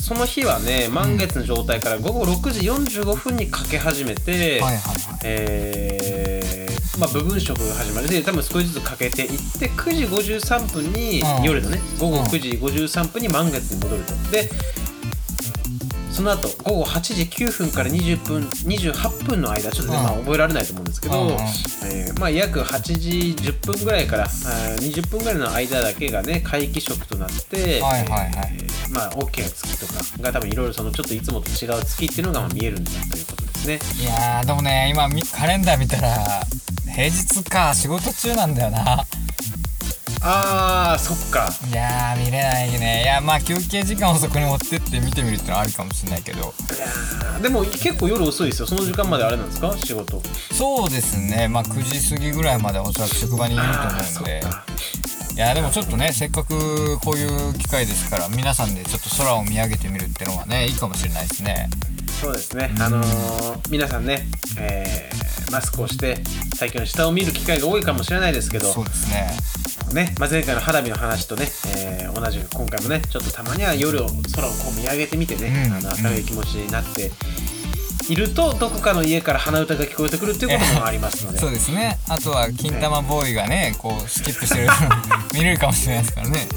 [0.00, 2.60] その日はね満月の状態から午後6時
[3.00, 5.18] 45分にかけ始めて、はいはいはい。
[5.24, 9.28] えーまあ、部分食が始まりで多分少しずつかけていっ
[9.58, 11.44] て9時53分に、うん。
[11.44, 12.24] 夜のね午後うん。
[12.24, 14.14] 9時53分に満月に戻ると。
[14.30, 14.50] で
[16.18, 20.02] その後午後8時9分から20分28分の間ちょっとね、うん。
[20.02, 28.30] まあ、覚えられないと思うんですけど、えーまあ、約8時10分ぐらいからあー20分ぐらいの間だけがね皆既食となって、はいはいはい。
[28.52, 33.78] えーまあ、OK な月とかが多分いろいろそのちょっといつもと違う月っていうのがまあ見えるんだということですね。
[34.02, 36.42] いやーでもね今みカレンダー見たら
[36.96, 39.04] 平日か仕事中なんだよな
[40.22, 41.48] あーそっか。
[41.70, 43.02] いやー見れないね。
[43.02, 46.40] いやまあ休憩時間をそこに持ってって見てみるってのはあるかもしれないけど。
[46.40, 48.66] いやーでも結構夜遅いですよ。
[48.66, 49.76] その時間まであれなんですか？
[49.78, 50.20] 仕事。
[50.52, 51.48] そうですね。
[51.48, 54.42] まあ9時過ぎぐらいまではおそらく職場にいると思うので。
[55.34, 61.70] いやでもちょっとねせっかくこういう機会ですから皆さんでちょっと空を見上げてみるってのはねいいかもしれないですね。
[62.20, 62.74] そうですね。
[62.80, 64.26] あのー皆さんね、
[64.58, 66.18] えーマスクをして
[66.56, 68.66] 最強の下を見る機会が多いかもしれないですけど。
[68.66, 69.30] そうですね
[69.94, 75.72] ね、まあ、前回の花火の話とね、えー同じく今回もねちょっとたまには夜を空をこう見上げてみてね、うん。
[75.74, 77.12] あの明るい気持ちになって
[78.08, 81.38] いるとどこかの家から鼻歌が聞こえてくるっていうこともありますので。
[81.38, 81.98] そうですね。
[82.08, 84.68] あとは金玉ボーイがねこうスキップしてる
[85.34, 86.48] 見れるかもしれないですからね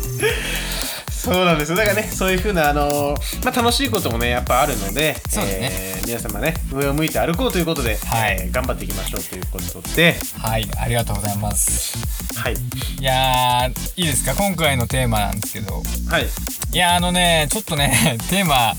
[1.22, 1.78] そうなんですよ。
[1.78, 5.70] だからねそういうふうな、あのーまあ、楽しいこともねやっぱあるのでそうですね。
[5.72, 8.38] えー皆様ね上を向いて歩こうということで、はい。
[8.42, 10.16] えー頑張っていきましょうということで。
[10.40, 11.98] はいありがとうございます。
[12.38, 12.54] はい。
[12.54, 12.58] い
[13.04, 14.36] やーいいですか？
[14.36, 15.82] 今回のテーマなんですけど。
[16.10, 16.26] はい。
[16.74, 18.74] いやーあのねちょっとね テーマ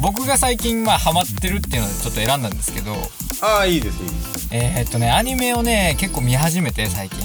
[0.00, 2.94] 僕が最近まあハマってるっていうのでちょっと選んだんですけど。
[3.40, 4.48] ああいいですいいです。
[4.50, 7.18] えー、っとねアニメをね結構見始めて最近。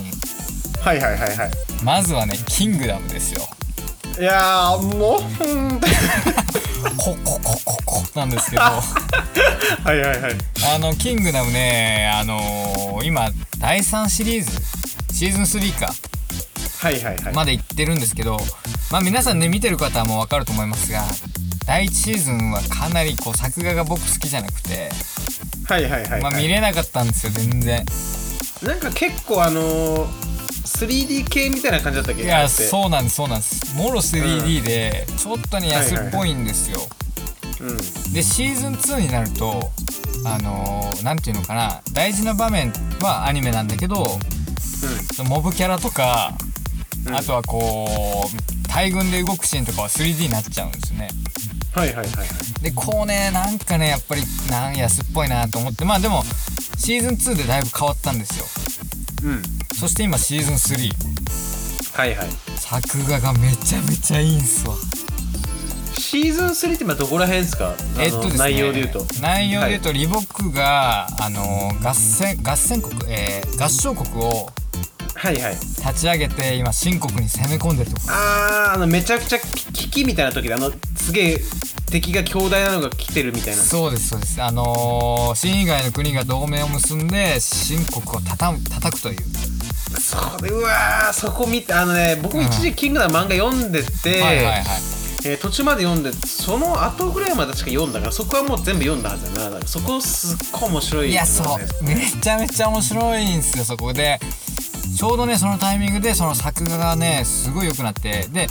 [0.82, 1.52] はいはいはいはい。
[1.84, 3.42] まずはね「キングダム」ですよ
[4.20, 5.80] いやーもううん
[6.98, 8.62] コココココなんですけど。
[8.64, 10.36] はいはいはい。
[10.76, 14.52] あの「キングダムね」あのー今第3シリーズ。
[15.14, 15.94] シーズン3か。
[16.80, 17.34] はいはいはい。
[17.34, 18.40] まで行ってるんですけど
[18.92, 21.04] まあ皆さんね見てる方はもう分かると思いますが
[21.66, 24.92] 第1シーズンはかなりこう作画が僕好きじゃなくて、
[25.66, 27.86] はいはいはいまあはい見れなかったんですよ全然。
[28.62, 30.33] なんか結構あのー
[30.86, 32.24] 3D 系みたいな感じだったっけ？
[32.24, 33.76] いやそうなんですそうなんです。
[33.76, 36.80] もろ 3D でちょっとね安っぽいんですよ、
[37.62, 38.14] うん。
[38.14, 39.72] でシーズン2になると
[40.26, 41.82] あのーなんていうのかな。
[41.94, 44.20] 大事な場面はアニメなんだけど
[45.28, 46.34] モブキャラとか
[47.08, 47.16] うん。
[47.16, 51.10] あとはこう大群で動くシーンとかは 3D になっちゃうんですね。
[51.74, 52.28] はいはいはいはい。
[52.62, 55.86] でこうねなんかねやっぱりなん安っぽいなと思って。
[55.86, 56.24] まあでも
[56.78, 58.46] シーズン2でだいぶ変わったんですよ。
[59.24, 59.42] うん
[59.84, 62.28] そして今シーズン3はいはい。
[62.56, 64.76] 作画がめちゃめちゃいいんすわ。
[65.98, 67.76] シーズン3って今どこら辺ですか？
[68.00, 69.06] えっとですね内容で言うと。
[69.22, 71.42] 内容で言うと、リボックがあの
[71.84, 74.48] 合戦合戦国、えー合唱国を
[75.16, 75.56] はいはい。
[75.56, 78.04] 立ち上げて今新国に攻め込んでるとこ。
[78.08, 81.42] あーあのめちゃくちゃ危機みたいな時であのすげえ
[81.92, 83.62] 敵が強大なのが来てるみたいな。
[83.62, 84.42] そうですそうです。
[84.42, 89.18] あのー新以外の国が同盟を結んで新国をたた叩くという
[90.14, 94.56] そうでうわーそこ見てあのね僕も一時期キングダム漫画読んでて、はいはいはい。
[95.26, 99.62] えー途中まで読んでその後ぐらいまで確か読んだからそこはもう全部読んだはずだな。
[99.66, 101.84] そこすっごい面白いいやそう。
[101.86, 104.20] ねめちゃめちゃ面白いんですよそこで。
[104.98, 108.28] ちょうどねそのタイミングでその作画がねすごい良くなって。
[108.32, 108.48] で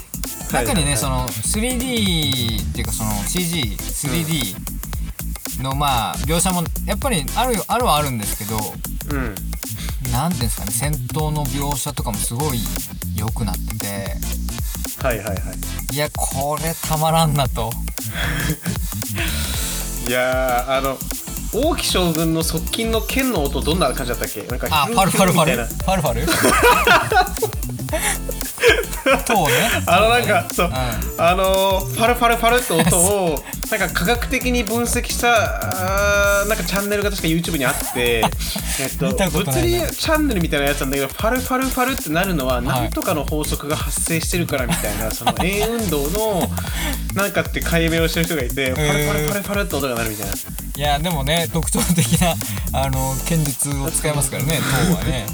[0.50, 4.54] 中にね、その 3D っていうかその CG3D
[5.62, 8.58] のまあ描写もやっぱりあるあるはあるんですけど
[9.12, 9.34] うん
[10.10, 12.58] なんていうんですかね戦闘の描写とかもすごい
[13.16, 14.16] 良くなってて。
[15.02, 15.36] はいはいはい。
[15.94, 17.70] いやこれたまらんなと。
[20.08, 20.96] いやーあの
[21.54, 24.42] 王毅将軍の側近の剣の音どんな感じだったっけ？
[24.44, 25.52] なんかあファルファルファル？
[25.56, 26.26] ファルファル？
[29.24, 29.70] とね。
[29.86, 30.72] あのなんかそう、ん。
[30.72, 38.22] あのーファルファルファルって音を なんか科学的に分析したあーなんかチャンネルが確か YouTube にあって
[38.80, 46.50] えっと物理チャンネルみたいなやつなんだけどファルファルファルってなるのはなんとかの法則が発生してるからみたいな、 その円運動の
[47.14, 50.32] なんかって解明をしてる人がいて、ファルファルファルファルって音が鳴るみたいな。
[50.74, 52.34] いやでもね特徴的な
[52.72, 55.26] あの剣術を使いますからね塔はね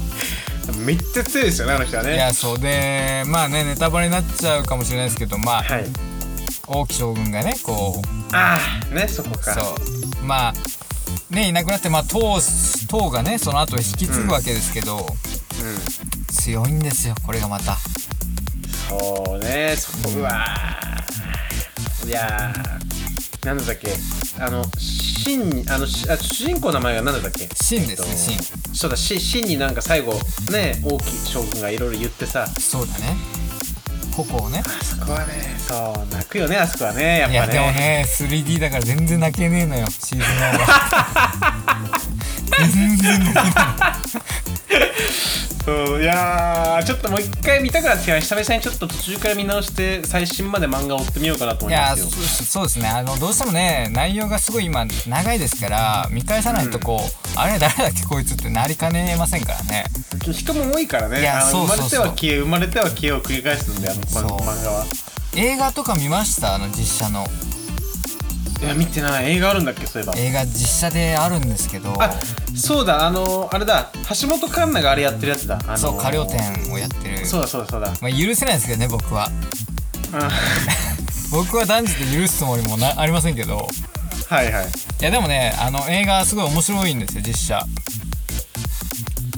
[0.77, 5.85] めっちゃ強いですよねあの人はいねやそうでまあねネタバレになっちゃうかもしれないですけどまあはい。
[6.67, 8.59] 王毅将軍がねこうあ
[8.91, 9.53] あねそこか。
[9.53, 9.75] そ
[10.21, 10.25] う。
[10.25, 10.53] まあ
[11.31, 12.39] ねいなくなってまあ唐
[12.87, 15.05] 唐がねその後引き継ぐわけですけど、うん。
[16.35, 17.75] 強いんですよこれがまた。
[18.87, 22.07] そうねそこうわー。
[22.07, 23.93] いやーなんだっけ
[24.39, 24.63] あの
[25.37, 27.47] 真にあのしあ主人公の名前が何だったっけ？
[27.47, 28.37] 秦ですねえっ
[28.71, 30.13] とそうだし真になんか最後
[30.51, 32.47] ね王毅将軍がいろいろ言ってさ。
[32.59, 33.15] そうだね。
[34.15, 34.61] 矛をね。
[34.65, 41.99] あそこはねそう泣くよねあそこはねやっいやぱねでもね 3D だから全然泣けねえのよシーズン1は
[42.49, 43.45] 全然ない
[45.65, 52.05] そういやーちょっともう一回見たくなってきた久々にちょっと途中から見直して最新まで漫画を追ってみようかなと思いやいますよ。
[52.07, 52.87] そうそうですね。
[52.87, 59.83] あのどうしてもね内容がすごい今長いですから見返さないとこう、あれ誰だっけこいつってなりかねませんからね。
[60.31, 61.19] 人も多いからね。
[61.19, 62.07] いやそうそうそう。
[62.07, 63.99] 生まれては消え生まれては消えを繰り返すんであの
[64.39, 64.85] 漫画は。
[65.35, 66.55] 映画とか見ました？
[66.55, 67.27] あの実写の
[68.61, 69.31] いや見てない。
[69.31, 69.85] 映画あるんだっけ？
[69.87, 70.13] そういえば。
[70.17, 71.95] 映画実写であるんですけど。
[72.01, 72.11] あ
[72.55, 73.05] そうだ。
[73.07, 73.89] あのあれだ。
[74.21, 75.59] 橋本環奈があれやってるやつだ。
[75.65, 77.25] あのそう過料店をやってる。
[77.25, 77.93] そうだそうだそうだ。
[78.01, 79.29] まあ、許せないですけどね僕は。
[80.13, 80.29] うん。
[81.31, 83.69] 僕は断じて許すつもりもなありませんけど。
[84.29, 84.65] はいはい。
[84.65, 84.69] い
[85.03, 87.65] やでもねあの映画すごい面白いんですよ実写。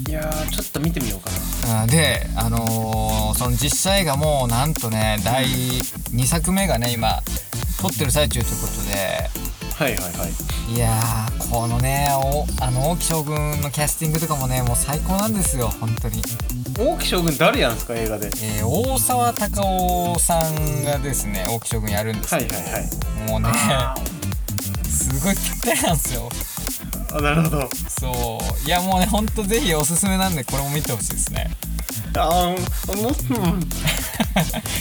[0.08, 1.30] いやーちょっと見てみようか
[1.68, 1.82] な。
[1.82, 7.22] うんであのーその実写映画もなんとね第2作目がね今
[7.82, 9.30] 撮ってる最中ということで。
[9.74, 10.74] はいはいはい。
[10.74, 16.22] いやーこのねおあの王毅将軍のキャスティングとかもねもう最高なんですよ本当に、
[16.78, 18.28] 王毅将軍誰やんすか映画で？
[18.28, 22.82] えー大沢たかおさんがですね王毅将軍やるんですはいけど、はいはい
[23.28, 23.48] もうね
[24.88, 26.28] すごいぴったりなんですよ。
[27.12, 27.68] あなるほど。
[27.88, 28.66] そう。
[28.66, 31.50] いやもうねほんとぜひおすすめなんでこれも見てほしいですね
[32.16, 33.10] あーも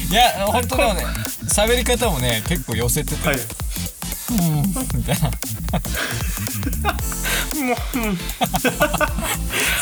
[0.10, 1.06] いやほんとでもね。
[1.48, 3.38] 喋り方もね結構寄せてて、はい。
[3.38, 4.64] うん
[4.98, 5.30] みたいな。
[5.30, 5.34] も
[7.96, 8.18] ううん。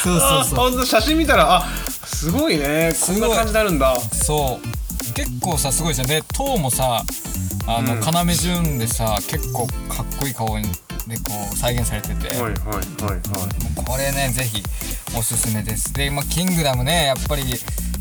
[0.03, 0.59] そうそうそう。
[0.59, 1.63] あほんと写真見たらあ
[2.05, 2.93] すごいね。
[3.05, 3.99] こんな感じになるんだ。
[3.99, 5.13] そう。
[5.13, 6.07] 結構さすごいじゃん。
[6.07, 7.03] で塔もさ
[7.67, 8.01] あの、うん。
[8.01, 10.67] 要潤でさ結構かっこいい顔に
[11.09, 13.85] でこう再現されてて、はいはいはいはい。
[13.85, 14.63] これねぜひ
[15.17, 15.91] おすすめです。
[15.93, 17.43] で、まあ、キングダムねやっぱり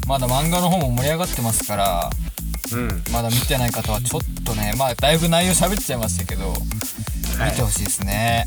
[0.07, 2.11] まだ漫画の方も盛り上がってますから
[2.73, 3.03] うん。
[3.13, 6.55] まだ見てない方はちょっとねまあだいぶ内容喋っちゃいましたけど、は
[7.49, 7.51] い。
[7.51, 8.45] 見てほしいですね。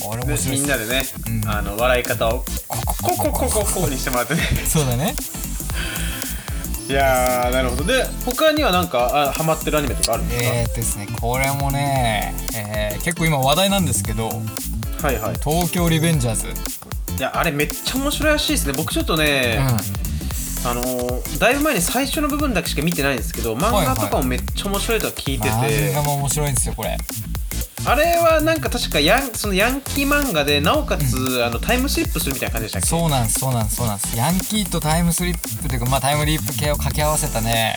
[0.00, 1.48] これで面白いみんなでね、うん。
[1.48, 4.40] あの笑い方をこここうこうこうこうこうにしてもらってね。
[4.66, 5.14] そうだね
[6.88, 7.84] いやーなるほど。
[7.84, 15.34] で他にはなんかあハマってるアニメとかあるんですか、えー、ですねこれもね、えー結構今話題なんですけどはいはい。
[15.42, 16.46] 東京リベンジャーズ。
[17.16, 18.72] いやあれめっちゃ面白いらしいですね。
[18.76, 19.58] 僕ちょっとね、
[20.66, 26.96] あのーだいぶ前に最初の部分だけしか見てないんですけど漫画とかもめっちゃ面白いとは聞いてて、漫画も面白いんですよこれ
[27.86, 32.88] あれはなんか確かヤンそのヤンキー漫画でなおかつ、あのタイムスリップするみたいな感じでしたっけ？
[32.88, 34.16] そうなんですそうなんですそうなんです。
[34.16, 37.76] ヤンキーとタイムスリップというかまあタイムリープ系を掛け合わせたね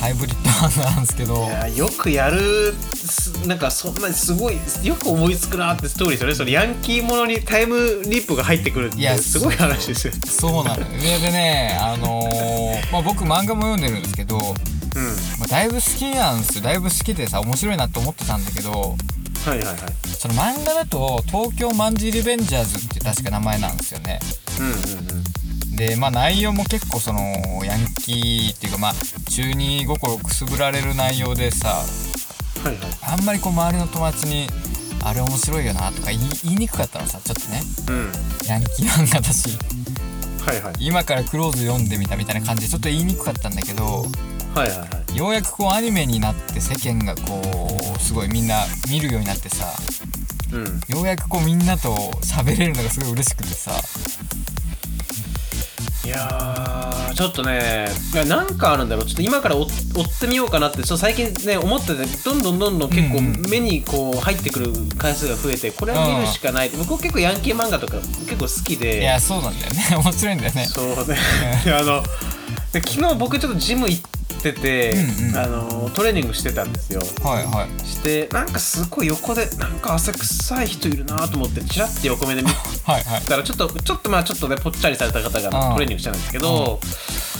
[0.00, 1.48] ハイブリッド漫画なんですけど。
[1.76, 6.34] よくやるすなんかそんなにすごいよく思いつくなってストーリーですよね。
[6.34, 10.96] それヤンキーものにタイムリップが入ってくるっいやてすごい話ですよそうなので
[11.30, 14.38] ねあのーまあ、僕漫画も読んでるんですけど、
[14.96, 15.44] まうん。
[15.44, 16.64] あ、だいぶ好きなんですよ。
[16.64, 19.76] だいぶ好きでさ面白いなって思ってたんだけどはいはいはい。
[20.08, 24.18] その漫画だと東京マンジーリベンジャーズって確か名前なんですよね。
[24.58, 25.76] うんうんうん。
[25.76, 27.20] でまあ内容も結構その
[27.64, 28.94] ヤンキーっていうかまあ
[29.30, 31.84] 中二心くすぶられる内容でさは
[32.64, 32.76] いはい。
[33.02, 34.48] あんまりこう周りの友達に
[35.04, 37.62] あれ面白いよなとか言い言いにくかったのさちょっとね。
[37.88, 38.48] うん。
[38.48, 39.56] ヤンキー漫画だし。
[40.44, 40.74] はいはい。
[40.80, 44.06] 今からクローズ読んでみたみたいな感じでちょっと言いにくかったんだけど
[44.56, 45.16] はいはいはい。
[45.18, 47.42] ようやくこうアニメになって世間がこ
[47.94, 49.66] うすごいみんな見るようになってさ
[50.52, 50.64] うん。
[50.96, 53.72] ようやくこうみんなと喋れるのがすごい嬉しくてさ。
[56.04, 57.88] いやーちょっとね
[58.28, 59.06] なんかあるんだろう。
[59.06, 63.26] ちょっと今から追追ってみようかなってちょっと最近ね思っててどんどんどんどん結構うん。
[63.26, 66.70] うん目にこう入ってくる回数が増えてこれは見るしかない。
[66.70, 69.00] 僕結構ヤンキー漫画とか結構好きで。
[69.00, 69.82] いやそうなんだよね。
[69.98, 70.66] 面白いんだよね。
[70.66, 71.16] そうね。
[71.76, 72.02] あの
[72.72, 74.15] で昨日僕ちょっとジム行って
[74.52, 75.36] て、うんうん。
[75.36, 77.00] あのトレーニングしてたんですよ。
[77.22, 77.86] はいはい。
[77.86, 82.48] してなんかすごい横でなんか汗臭い人いるなと思ってチラッて横目で見
[83.28, 85.74] たらちょっとちょっとまあちょっとねぽっちゃりされた方がうん。
[85.74, 86.80] トレーニングしてたんですけど、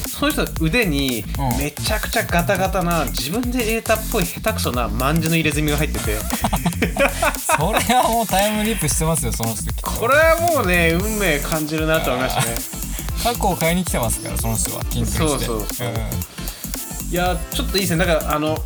[0.08, 1.58] その人の腕にうん。
[1.58, 6.16] めちゃくちゃガタガタな自分で入れたっぽい下手くそな万字の入れ墨が入ってて。
[7.58, 9.64] それはもうタイムリープしてますよその人。
[9.82, 12.54] これはもうね運命感じるなと思いましたね。
[13.22, 14.82] 過去を買いに来てますからその人は。
[14.84, 15.18] 筋トレして。
[15.18, 15.94] そうそうそうん
[17.10, 18.04] いやちょっといいですね。
[18.04, 18.58] だからあの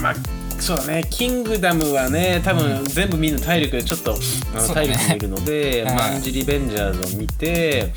[0.00, 0.14] まあ
[0.60, 1.04] そうだね。
[1.10, 4.16] キングダムはね多分全部見る体力でちょっと、う
[4.54, 4.74] だね。
[4.74, 7.92] 体力もいるので、うんマンジリベンジャーズを見て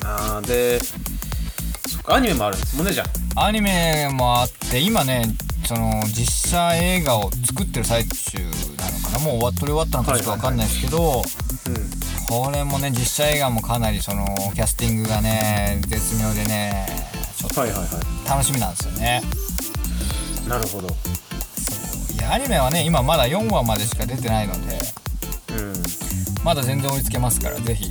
[0.00, 3.04] かなでそっかアニメもあるんですもんねじゃ
[3.36, 3.46] あ。
[3.46, 5.24] アニメもあって今ね
[5.64, 9.18] その実写映画を作ってる最中なのかな。
[9.20, 11.22] もう終わっとり終わったのかちょっとわかんないですけど、
[12.28, 16.86] これもね実写映画もかなりそのキャスティングがね絶妙でね
[17.48, 17.86] はいはいは
[18.24, 19.22] と楽しみなんですよね。
[20.46, 20.88] いなるほど。
[20.88, 20.94] そ
[22.14, 22.16] う。
[22.16, 24.78] いやアニメはね今まだ4話までしか出てないので
[25.56, 25.82] うん。
[26.44, 27.90] まだ全然追いつけますからぜひ。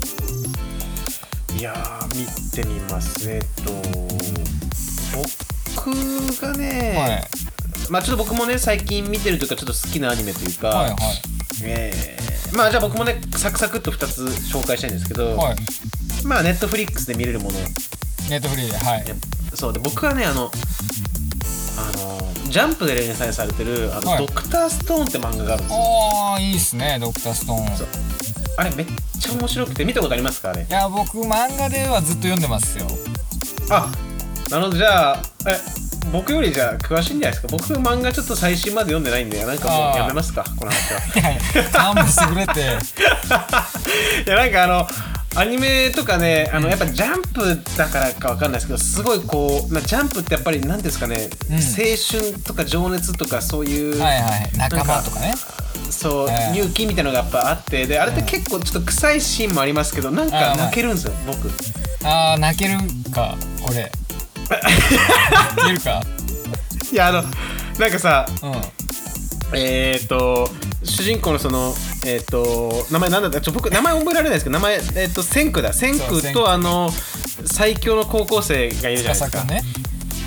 [1.58, 3.30] いやー見てみます。
[3.30, 3.72] えっと
[5.76, 7.24] 僕がね、はい。
[7.92, 10.96] まあちょっと僕もね最近見てるというかちょっと好きなアニメというか、はい
[11.64, 15.38] えーまあじゃあ僕もねサクサクっと2つ紹介したいんですけど、はい。
[15.38, 15.56] はい
[16.26, 17.58] まあネットフリックスで見れるもの。
[18.30, 19.08] ネットフリーではい。
[19.08, 19.16] や
[19.60, 20.50] そうで僕はねあの
[21.78, 22.20] あの
[22.50, 24.26] ジャンプで連載されてるあの、はい。
[24.26, 25.80] ドクターストーンって漫画があるんですよ。
[25.80, 27.78] おーいいっすねドクターストーン。
[27.78, 27.88] そう。
[28.58, 28.86] あれめっ
[29.20, 30.64] ちゃ面白くて見たことありますかあれ？
[30.64, 32.88] いや僕漫画ではずっと読んでますよ。
[33.70, 33.92] あ
[34.50, 34.78] なるほど。
[34.78, 35.60] じゃあえ
[36.12, 37.48] 僕よりじゃあ詳しいんじゃないですか？
[37.52, 39.96] 僕漫画ちょっと最新まで読んでないんでなんかもあー。
[39.96, 40.44] うやめますか？
[40.58, 41.32] この話は。
[41.32, 42.62] いや勘弁してくれて。
[44.26, 44.88] いやなんかあの
[45.36, 51.56] アニメとかねあのやっぱジャンプだからかわかんないですけどすごいこう、まあ、ジャンプってやっぱり何ですかね、うん。
[51.56, 55.36] 青春とか情熱とかそういう、はいはい仲間とかね。
[55.90, 56.58] そう、ええ。
[56.58, 61.50] 勇気みたいなのがやっぱあってであれって結構ちょっと臭いシーンもありますけどなんか泣けるんですよ僕。
[62.04, 62.78] あー泣ける
[63.12, 63.92] かこれ
[64.50, 66.02] 泣けるか。
[66.92, 67.24] いやあの
[67.78, 68.62] なんかさうん。
[69.54, 70.50] えっ、ー、と
[70.84, 71.74] 主人公のその
[72.06, 73.42] えっ、と名前なんだった？
[73.42, 75.74] ちょ僕名前覚えられないですけど名前えっ、と千空だ。
[75.74, 76.90] 千空そう千とあの
[77.46, 79.46] 最強の高校生がいるじゃないですか。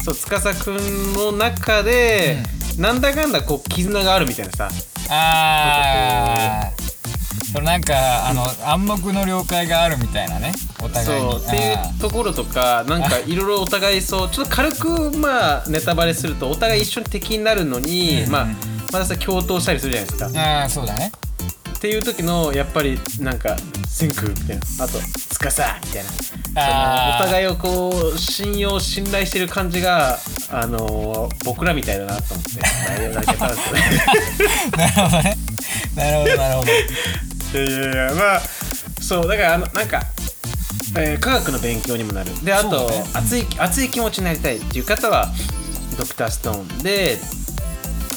[0.04, 2.38] そう司くんの中で、
[2.76, 4.68] なんだかんだこう絆があるみたいなさ。
[5.10, 6.82] あー。
[7.52, 10.52] そのなんかあの暗黙の了解があるみたいなね。
[10.82, 11.30] お互いに。
[11.32, 18.46] そうっていうところとかなんかいろいろお互いそうちょっと軽くまあネタバレするとお互い一緒に敵になるのに、うんまあ
[18.92, 21.12] またさ共闘したりするじゃないですか、ああーそうだね
[21.82, 23.56] っていう時のやっぱりなんか
[23.90, 24.62] 「千空」みたいな。
[24.84, 25.50] あと「司」み
[25.90, 26.04] たい
[26.54, 27.18] な。
[27.18, 30.16] お互いをこう信用信頼してる感じが
[30.48, 32.60] あのー僕らみたいだなと思って。
[34.78, 35.36] なるほどね。
[35.96, 36.70] なるほどなるほど。
[36.70, 36.74] い
[37.72, 38.42] やいやまあ
[39.00, 40.04] そうだからあのなんか、
[40.96, 42.30] えー科学の勉強にもなる。
[42.44, 43.04] であと、ね。
[43.12, 45.32] 熱い熱い気持ちになりたいっていう方は
[45.98, 47.18] ドクターストーンで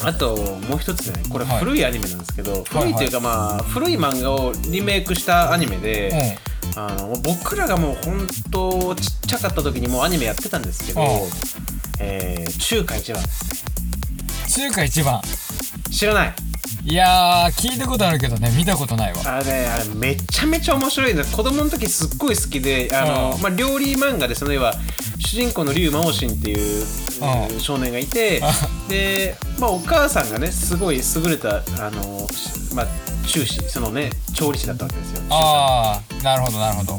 [0.06, 1.58] あともう一つねこれはい。
[1.58, 6.38] 古いアニメなんですけど、はい古いっていうかまあ古い漫画をリメイクしたアニメで、
[6.76, 11.06] あの僕らがもう本当ちっちゃかった時にもうアニメやってたんですけど、うん。
[11.98, 13.22] えー中華一番
[14.48, 15.20] 中華一番。
[15.90, 16.34] 知らない
[16.88, 19.18] いやー聞いたことあるけどね見たことないわ。
[19.24, 23.42] あれねあれめちゃめちゃ面白いんだ子供の時すっごい好きであの、うん。
[23.42, 24.72] まあ、料理漫画でその要は
[25.18, 26.84] 主人公の劉真央信っていう、
[27.52, 27.58] うん。
[27.58, 28.52] 少年がいてあ
[28.88, 32.86] で、まあ、お母さんがねすごい優れたあの、しまあ、
[33.26, 35.22] 厨師そのね調理師だったわけですよ。
[35.30, 36.96] ああなるほどなるほど。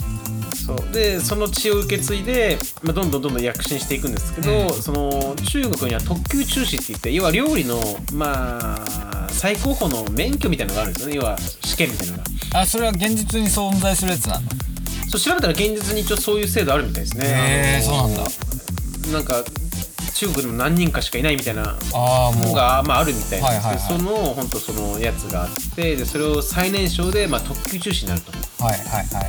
[0.53, 0.93] そう。
[0.93, 4.69] でその血を受け継いで、まあ、どんどんどんどん躍進していくんですけど、うん。
[4.73, 7.79] その中国には特級厨師って言って要は料理の
[8.11, 11.15] まあ最高峰の免許みたいなのがあるんですよね。
[11.15, 12.59] 要は試験みたいなのが。
[12.61, 14.49] あそれは現実に存在するやつなの？
[15.09, 17.25] そう調べたら現実に一応そういう制度あるみたいですね。
[17.27, 18.31] へーあのそうなんだ。
[19.13, 19.43] なんか
[20.15, 23.79] 中国でも何人かしかいないみたいなのが、まあ、あるみたいなんですけど、はいはいはい。
[23.79, 28.31] その本当そのやつがあってでそれを最年少で、まあ、特級厨師になると。
[28.63, 29.21] はいはいは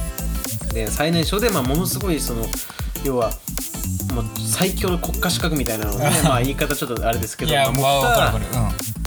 [0.71, 0.75] い。
[0.75, 2.45] で最年少で、まあ、ものすごいその
[3.05, 3.31] 要は
[4.15, 8.53] もう最強の国家資格みたいなのをね まあ言い方ちょっとあれですけどいやまあ持っるうん。
[8.53, 8.98] た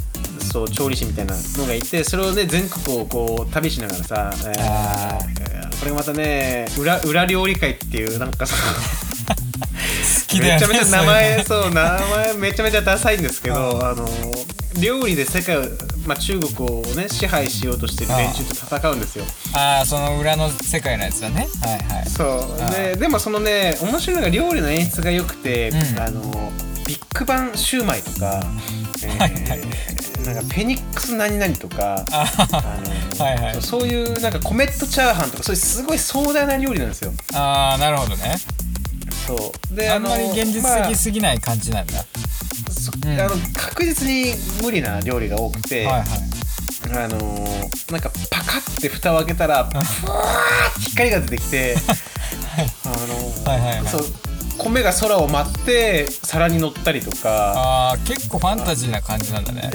[0.52, 5.20] そう調理師みたいなのがいてそれをね全国をこう旅しながらさ、えーあ
[5.80, 8.56] これがまたね裏裏料理会っていうなんかさ
[10.40, 14.08] めちゃめちゃ名前のそう名前めちゃめちゃダサいんですけどあの
[14.80, 15.62] 料理で世界を、
[16.06, 19.26] まあ、中国をね支配しようとしてる連中と戦うんですよ。
[19.54, 21.48] ああその裏の世界のやつだね。
[21.62, 22.06] はいはい。
[22.06, 22.62] そう。
[22.62, 26.00] あででもそのね面白いのが料理の演出が良くて、うん。
[26.00, 26.22] あの
[26.88, 29.62] ビッグバンシューマイとか、えーはいはい。
[30.26, 33.62] なんかフェニックス何々とかああのはいはい。
[33.62, 37.12] そういうなんかコメットチャーハンとかそういうすごい壮大な料理なんですよ。
[37.34, 38.36] あーなるほどね。
[39.28, 39.76] そう。
[39.76, 42.06] であんまり現実まあ的すぎない感じなんだ、
[42.70, 43.20] そうん。
[43.20, 44.34] あの確実に
[44.64, 46.08] 無理な料理が多くて、はいはい。
[47.04, 49.76] あのーなんかパカって蓋を開けたらふ
[50.08, 51.76] わーって光が出てきて
[52.86, 53.88] あのーはいはいはい。
[53.88, 54.06] そう
[54.64, 57.92] 米が空を舞って皿に乗ったりとか。
[57.92, 59.70] あー結構ファンタジーな感じなんだね。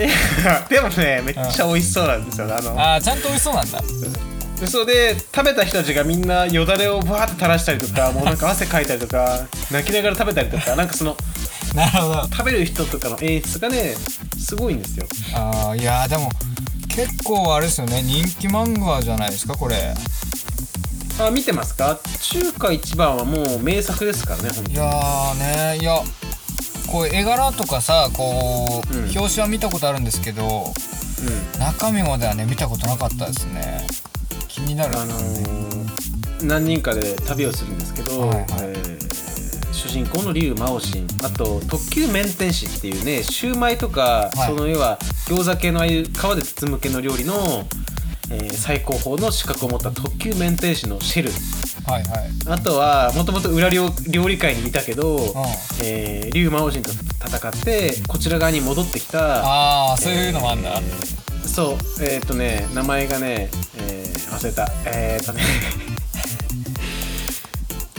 [0.69, 2.71] でもねめっちゃ美味しそうなんですよあの。
[2.73, 3.81] あーちゃんと美味しそうなんだ。
[4.61, 11.17] でそれで食べた人たちがみんなよだれをバーって垂らしたりとかもうなんか 汗かいたりとか泣きながら食べたりとかなんかその
[11.75, 12.23] なるほど。
[12.31, 13.95] 食べる人とかの演出がね
[14.39, 15.07] すごいんですよ。
[15.35, 16.31] あーいやーでも
[16.89, 19.93] 結構あれですよね人気漫画じゃないですかこれ
[21.19, 21.99] あ見てますか？
[22.21, 24.75] 中華一番はもう名作ですからね本当に。
[24.75, 25.35] いやー
[25.75, 26.01] ねいや
[26.91, 29.05] こう絵柄とかさこう、うん。
[29.05, 30.73] 表紙は見たことあるんですけど
[31.55, 31.61] うん。
[31.61, 33.87] 中身まではね見たことなかったですね。
[34.49, 38.47] 気になるあのー何人かで旅をするんですけど、はいはい。
[38.51, 39.07] えー
[39.73, 44.49] 主人公の劉真央信あと特級麺天使っていうねシューマイとか、はい。
[44.49, 47.35] その要は餃子系のああいう皮で包む系の料理の、
[48.31, 51.31] えー最高峰の資格を持った特級麺天使のシェル。
[51.91, 52.31] はいはい。
[52.49, 55.21] あとはもともと裏料料理界にいたけど、ん。
[55.83, 63.49] えー劉真央信と戦ってこちら側に戻ってきたああそういうのもあんだ、えーそうえーっ、とね名前がね、
[63.79, 64.69] えー忘れた。
[64.87, 65.43] えーっ、とね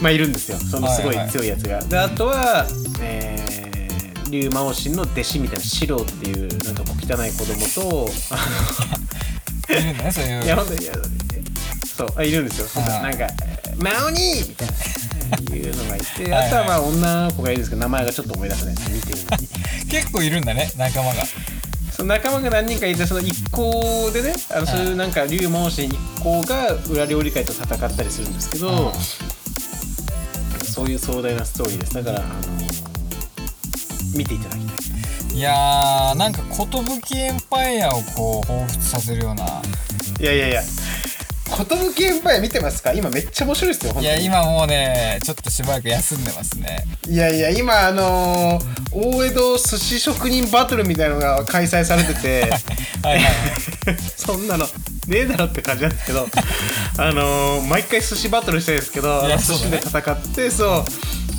[0.00, 0.58] まあいるんですよ。
[0.58, 1.30] そのすごいはいはい。
[1.32, 2.66] 強いやつが、であとは
[3.00, 3.48] えー
[4.30, 7.66] 劉真央信の弟子みたいなシローっていうなんかこう汚い子供
[8.06, 8.36] とあ
[9.68, 10.38] いるねそういう。
[10.40, 10.92] のいや本当にいや
[11.96, 12.82] そうあいるんですよ。
[12.82, 13.02] はい。
[13.02, 13.34] なんか
[13.78, 14.74] 「マオニー!」みたいな。
[15.54, 19.48] いうのがいてあとはまあ女の子がいるんですけど名前がちょっと思い出せないです見てるのに。
[19.90, 21.26] 結構いるんだね仲間が。
[21.94, 28.94] その仲間が何人かいてその一行でねあのそういうなんか龍門神一行が裏料理界と戦ったりするんですけど
[30.72, 31.94] そういう壮大なストーリーです。
[31.94, 32.88] だから、あのー
[34.14, 34.67] 見ていただきた
[35.38, 39.44] いいやーなんか寿エンパイアをこう彷彿させるような。
[40.20, 40.62] いやいやいや。
[40.64, 42.92] 寿エンパイア見てますか？
[42.92, 44.16] 今めっちゃ面白いですよ本当に。
[44.16, 46.84] いや今もうねちょっとしばらく休んでますね。
[47.06, 52.40] いやいや今あのー大江戸寿司職人バトルみたいのが開催されてて。
[53.04, 53.32] はいはいはい。
[54.16, 56.26] そんなのねえだろって感じなんですけど。
[56.96, 60.84] あのー毎回寿司バトルしてるんですけどいや寿司で戦ってそう。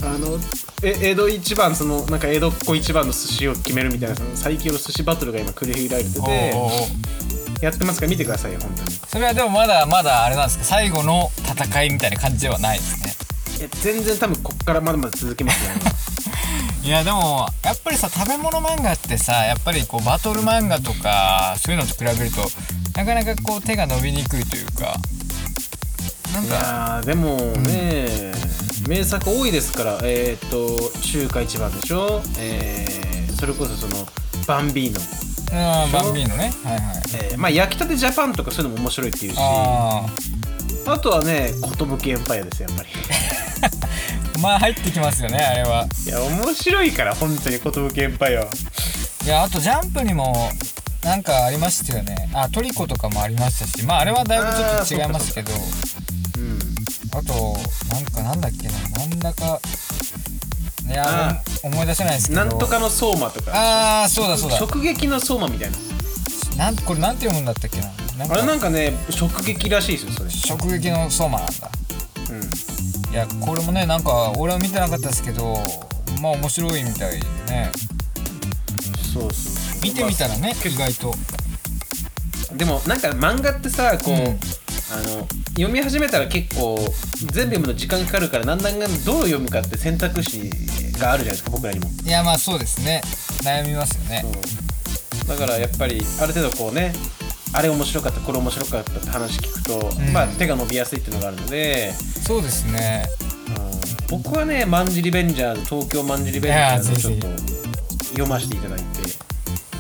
[0.06, 0.40] あの
[0.82, 8.06] え江戸一番そのなんか江戸っ子一番の寿司を決めるみたいなその最強の寿司バトルが今繰り広げられててやってますか？
[8.06, 8.92] ら見てくださいよ本当に。
[8.92, 10.64] それはでもまだまだあれなんですか？
[10.64, 13.14] 最後の戦いみたいな感じではないですね。
[13.60, 15.72] いや全然多分こっからまだまだ続きますよ。
[16.82, 22.50] いやでもやっぱりさ食べ物漫画ってさやっぱりこうバトル漫画とかそういうのと比べると
[22.96, 24.96] なかなかこう手が伸びにくいというか。
[26.34, 28.29] なんいかやーでもね、
[28.90, 32.22] 名作多いですからえっ、と中華一番でしょ？
[32.40, 34.06] えーそれこそその
[34.48, 35.00] バンビーノ。
[35.52, 36.52] うんバンビーノね。
[36.64, 36.84] はいはい。
[37.32, 39.38] えーまあ焼きたてジャパンとかそういうのも面白いっていうし。
[39.40, 40.06] あ
[40.88, 42.90] あとはね寿エンパイアですよやっぱり。
[44.42, 45.88] まあ入ってきますよねあれは。
[46.06, 48.48] いや面白いから本当に寿エンパイアは。
[49.24, 50.52] いやあとジャンプにも
[51.04, 52.30] なんかありましたよね。
[52.34, 55.54] あトリコとかもありましたしまああれはだいぶちょっと違いますけど。
[55.54, 55.60] うん
[57.12, 57.58] あと
[57.90, 58.74] なんかなんだっけな。
[58.90, 59.60] なんだか
[60.88, 62.46] いやあ思い出せないですけど。
[62.46, 63.52] なんとかの相馬とか。
[63.54, 64.58] ああそうだそうだ。
[64.60, 65.78] 直撃の相馬みたいな。
[66.58, 67.88] なんこれなんて読むんだったっけな。
[68.32, 70.30] あれなかんかね直撃らしいですよそれ。
[70.56, 71.72] 直撃の相馬なんだ。
[72.32, 73.14] うん。
[73.14, 75.58] いやこれもねなんか俺は見てなかったですけど
[76.22, 77.72] まあ面白いみたいでね。
[79.14, 79.82] そうそうそう。
[79.82, 81.14] 見てみたらねま意外と。
[82.52, 84.40] あでもなんか漫画ってさこう、うん
[84.92, 86.78] あの読み始めたら結構
[87.32, 90.50] 全部読むの時間かかるからなんだかんだどう読むかって選択肢
[90.98, 91.90] があるじゃないですか僕らにも。
[92.04, 93.02] いやまあそうですね。
[93.44, 94.26] 悩みますよね。
[95.28, 96.94] だからやっぱりある程度こうね
[97.54, 100.14] あれ面白かったこれ面白かったって話聞くと、うん。
[100.14, 103.06] まあ手が伸びやすいっていうのがあるので、そうですね。
[104.10, 104.20] うん。
[104.22, 107.28] 僕はね「マンジリベンジャーズ」東京マンジリベンジャーズをちょっと
[108.10, 109.30] 読ませていただいて。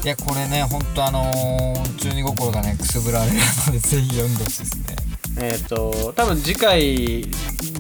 [0.02, 3.34] いやこれねほんとあのー、中二心がねくすぶられる
[3.68, 4.96] のでぜひ読んでほしいですね
[5.42, 7.26] えっ、と多分次回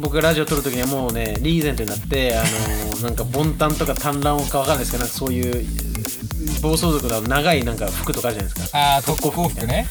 [0.02, 5.66] 僕がラジオ撮る時にはもうねリーゼントになってあのー なんかボンタンとか短乱かわかんないですけどなんかそういう
[6.62, 8.78] 暴走族の長いなんか服とかあるじゃないですか。
[8.78, 9.88] ああ特攻服ね。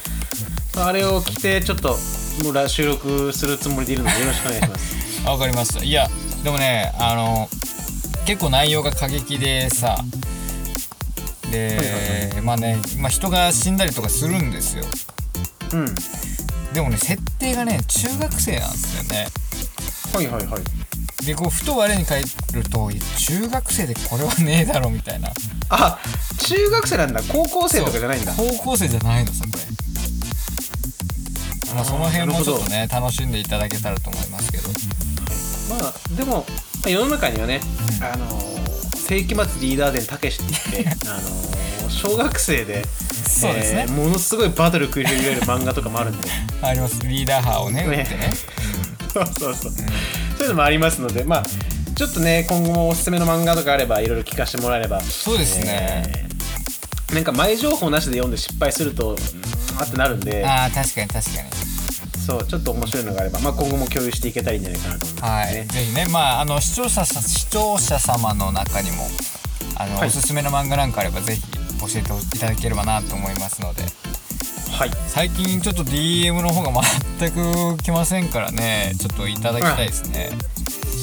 [0.77, 1.99] あれを着てちょっと
[2.45, 4.97] もう来収録するつもりでいるのでよろしくお願いします。
[5.25, 5.83] あ わかりました。
[5.83, 6.09] いや
[6.45, 7.49] でもねあの
[8.27, 10.05] 結構内容が過激でさ
[11.51, 14.85] で、まあね、まあ、人が死んだりとかするんですよ。
[15.73, 15.95] うん
[16.79, 19.27] でもね設定がね中学生なんですよね。
[20.15, 20.63] はいはいはい。
[21.27, 22.29] でこうふと我に返る
[22.71, 25.29] と中学生でこれはねえだろみたいな。
[25.71, 25.99] あ
[26.39, 27.21] 中学生なんだ。
[27.25, 28.33] 高校生とかじゃないんだ。
[28.33, 29.65] 高校生じゃないのさこれ
[31.75, 34.69] まあその辺もちょっとね楽しんでいただけたらと思いますけど。
[35.69, 36.55] まあでもま
[36.87, 37.61] あ世の中にはね、
[37.99, 38.07] うん。
[38.07, 38.49] あのー
[39.09, 40.53] 世紀末リーダー伝たけしって
[40.85, 41.25] 言ってあのー
[41.91, 43.87] 小学生でそうですね。
[43.89, 46.29] えーものすごいバトル繰り広げる漫画とかもあるんで。
[46.63, 47.01] あります。
[47.07, 48.33] リーダー派をね打ねってね。
[49.13, 49.81] そうそうそう、そ
[50.41, 51.45] ういうのもありますのでまあ
[51.95, 55.01] ちょっとね今後もおすすめの漫画とかあればいろいろ聞かせてもらえれば。
[55.01, 56.29] そうですね、えー
[57.15, 59.17] なんか前情報なしで読んで失敗するとうん
[59.81, 60.45] あってなるんで。
[60.47, 61.69] ああ確かに確かに。
[62.29, 69.09] そうちょっと面白いのがあれば、まあ、今後も共有していけたらいいんじゃないかなと思いますはい、ね、ぜひねまああの視聴者さ視聴者様の中にも
[69.77, 70.09] あの、はい。
[70.09, 71.43] おすすめの漫画なんかあればぜひ
[71.81, 73.83] 教えていただければなと思いますので。
[74.73, 74.91] はい。
[75.09, 76.83] 最近ちょっと DM の方が
[77.19, 78.93] 全く来ませんからね。
[78.99, 80.31] ちょっといただきたいですね。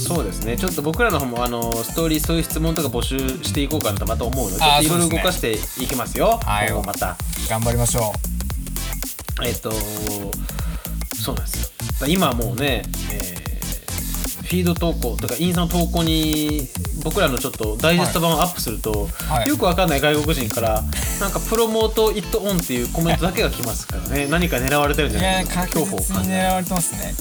[0.07, 0.57] そうですね。
[0.57, 6.39] ちょっと僕らの方もあのストーリーそういう質問とか募集していこうかなとまた思うのでいろいろ動かしていきますよ。
[6.43, 7.17] はいまた。
[7.49, 8.13] 頑張りましょ
[9.43, 9.71] えっ、と
[11.13, 12.07] そうなんですよ。
[12.07, 13.34] 今はもうね、えー
[14.45, 16.67] フィード投稿とかインスタの投稿に
[17.03, 19.49] 僕らのちょっとダイジェスト版をアップすると、はい。
[19.49, 20.83] よくわかんない外国人から
[21.19, 24.27] なんかプロモートイットオンっていうコメントだけが来ますからね。
[24.29, 25.61] 何か狙われてるんじゃないか。
[25.61, 27.13] な確実に狙われてますね。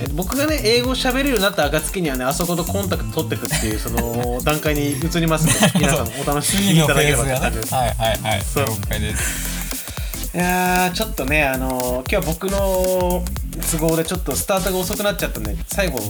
[0.00, 8.42] えー僕がね英語喋れるようになった暁にはねあそことコンタクト取ってくっていうその段階に移りますので 皆さんお楽しみいただければェーズがねって感じですはいはいはい。
[8.56, 10.32] 了解です。
[10.34, 13.22] いやーちょっとねあのー今日は僕の
[13.70, 16.04] 都合でちょっとスタートが遅くなっちゃったんで最後ち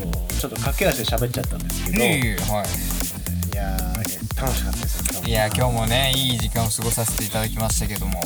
[0.45, 3.57] ょっと駆け足で喋っちゃったんですけど、いいえいえはい。
[3.57, 5.23] やー楽しかったです。
[5.29, 8.21] いや今日もねいい時間を過ごさせていただきましたけども。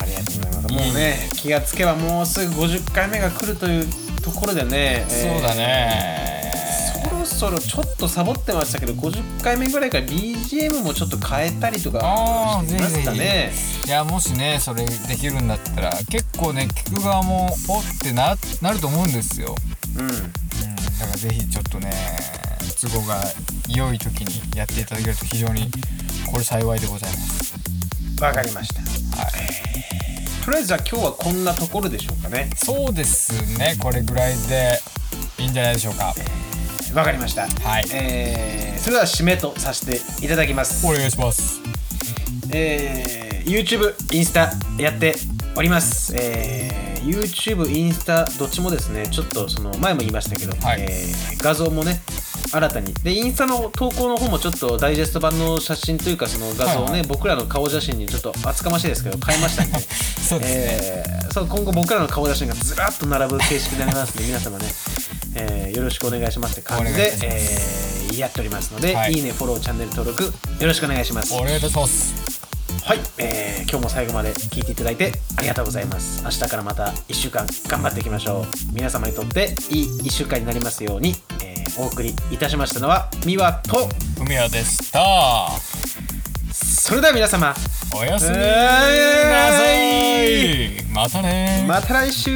[0.00, 0.74] ありがとうございます。
[0.74, 3.86] もうね気がつけばもうすぐ50回目が来るという
[4.22, 6.41] ところでね、えーそうだね
[7.02, 13.52] そろそろちょっとサボってましたけど50回目ぐらいから BGM もちょっと変えたりとかああしてみますかね。
[13.86, 19.54] いやもしねそれできるんだったら結構ね聞く側もおってななると思うんですよ、
[19.96, 20.04] うん。
[20.04, 20.26] うん、だか
[21.12, 21.90] らぜひちょっとね
[22.80, 23.22] 都合が
[23.68, 25.70] 良い時にやっていただけると非常に
[26.30, 27.54] これ幸いでございます。
[28.20, 28.80] わかりました。
[29.20, 29.32] はい。
[30.44, 32.50] とりあえずじゃあ今日はこんなところでしょうかね。
[32.56, 34.80] そうですねこれぐらいで
[35.38, 36.14] いいんじゃないでしょうか
[36.94, 37.42] わかりました。
[37.42, 37.84] はい。
[37.92, 40.84] えーそれでは締めとさせていただきます。
[40.84, 41.60] お願いします。
[42.52, 45.14] えー YouTube インスタやって
[45.56, 50.80] おります、えー YouTube インスタどっちもですねちょっとその前も言いましたけど、はい。
[50.82, 52.00] えー画像もね
[52.52, 52.92] 新たに。
[52.94, 57.02] でインスタの投稿の方もちょっとダイジェスト版の写真というかその画像をね、はいはい。
[57.08, 59.78] 僕らの顔写真にちょっと厚かましいですけど変えましたんで。
[60.22, 64.66] そうね、えーそう今後僕らの顔写真がずらっと並ぶ形式になりますので皆様ね、
[65.34, 69.12] えーよろしくお願いしますって感じでえーやっておりますので、はい。
[69.14, 70.30] い、いねフォローチャンネル登録よ
[70.60, 71.32] ろしくお願いします。
[71.34, 72.14] お願いいたします。
[72.84, 76.22] はい、えー今日も最後まで聞いていただいてありがとうございます。
[76.24, 78.46] 明日からまた1週間頑張っていきましょう。
[78.74, 83.88] 皆様にとっていい1週間になりますように、えーお送りいたしましたのはミワと
[84.20, 85.48] 海谷でした。
[86.52, 87.54] それでは皆様
[87.98, 90.92] おやすみえーなさい。
[90.92, 91.64] またね。
[91.66, 92.34] また来週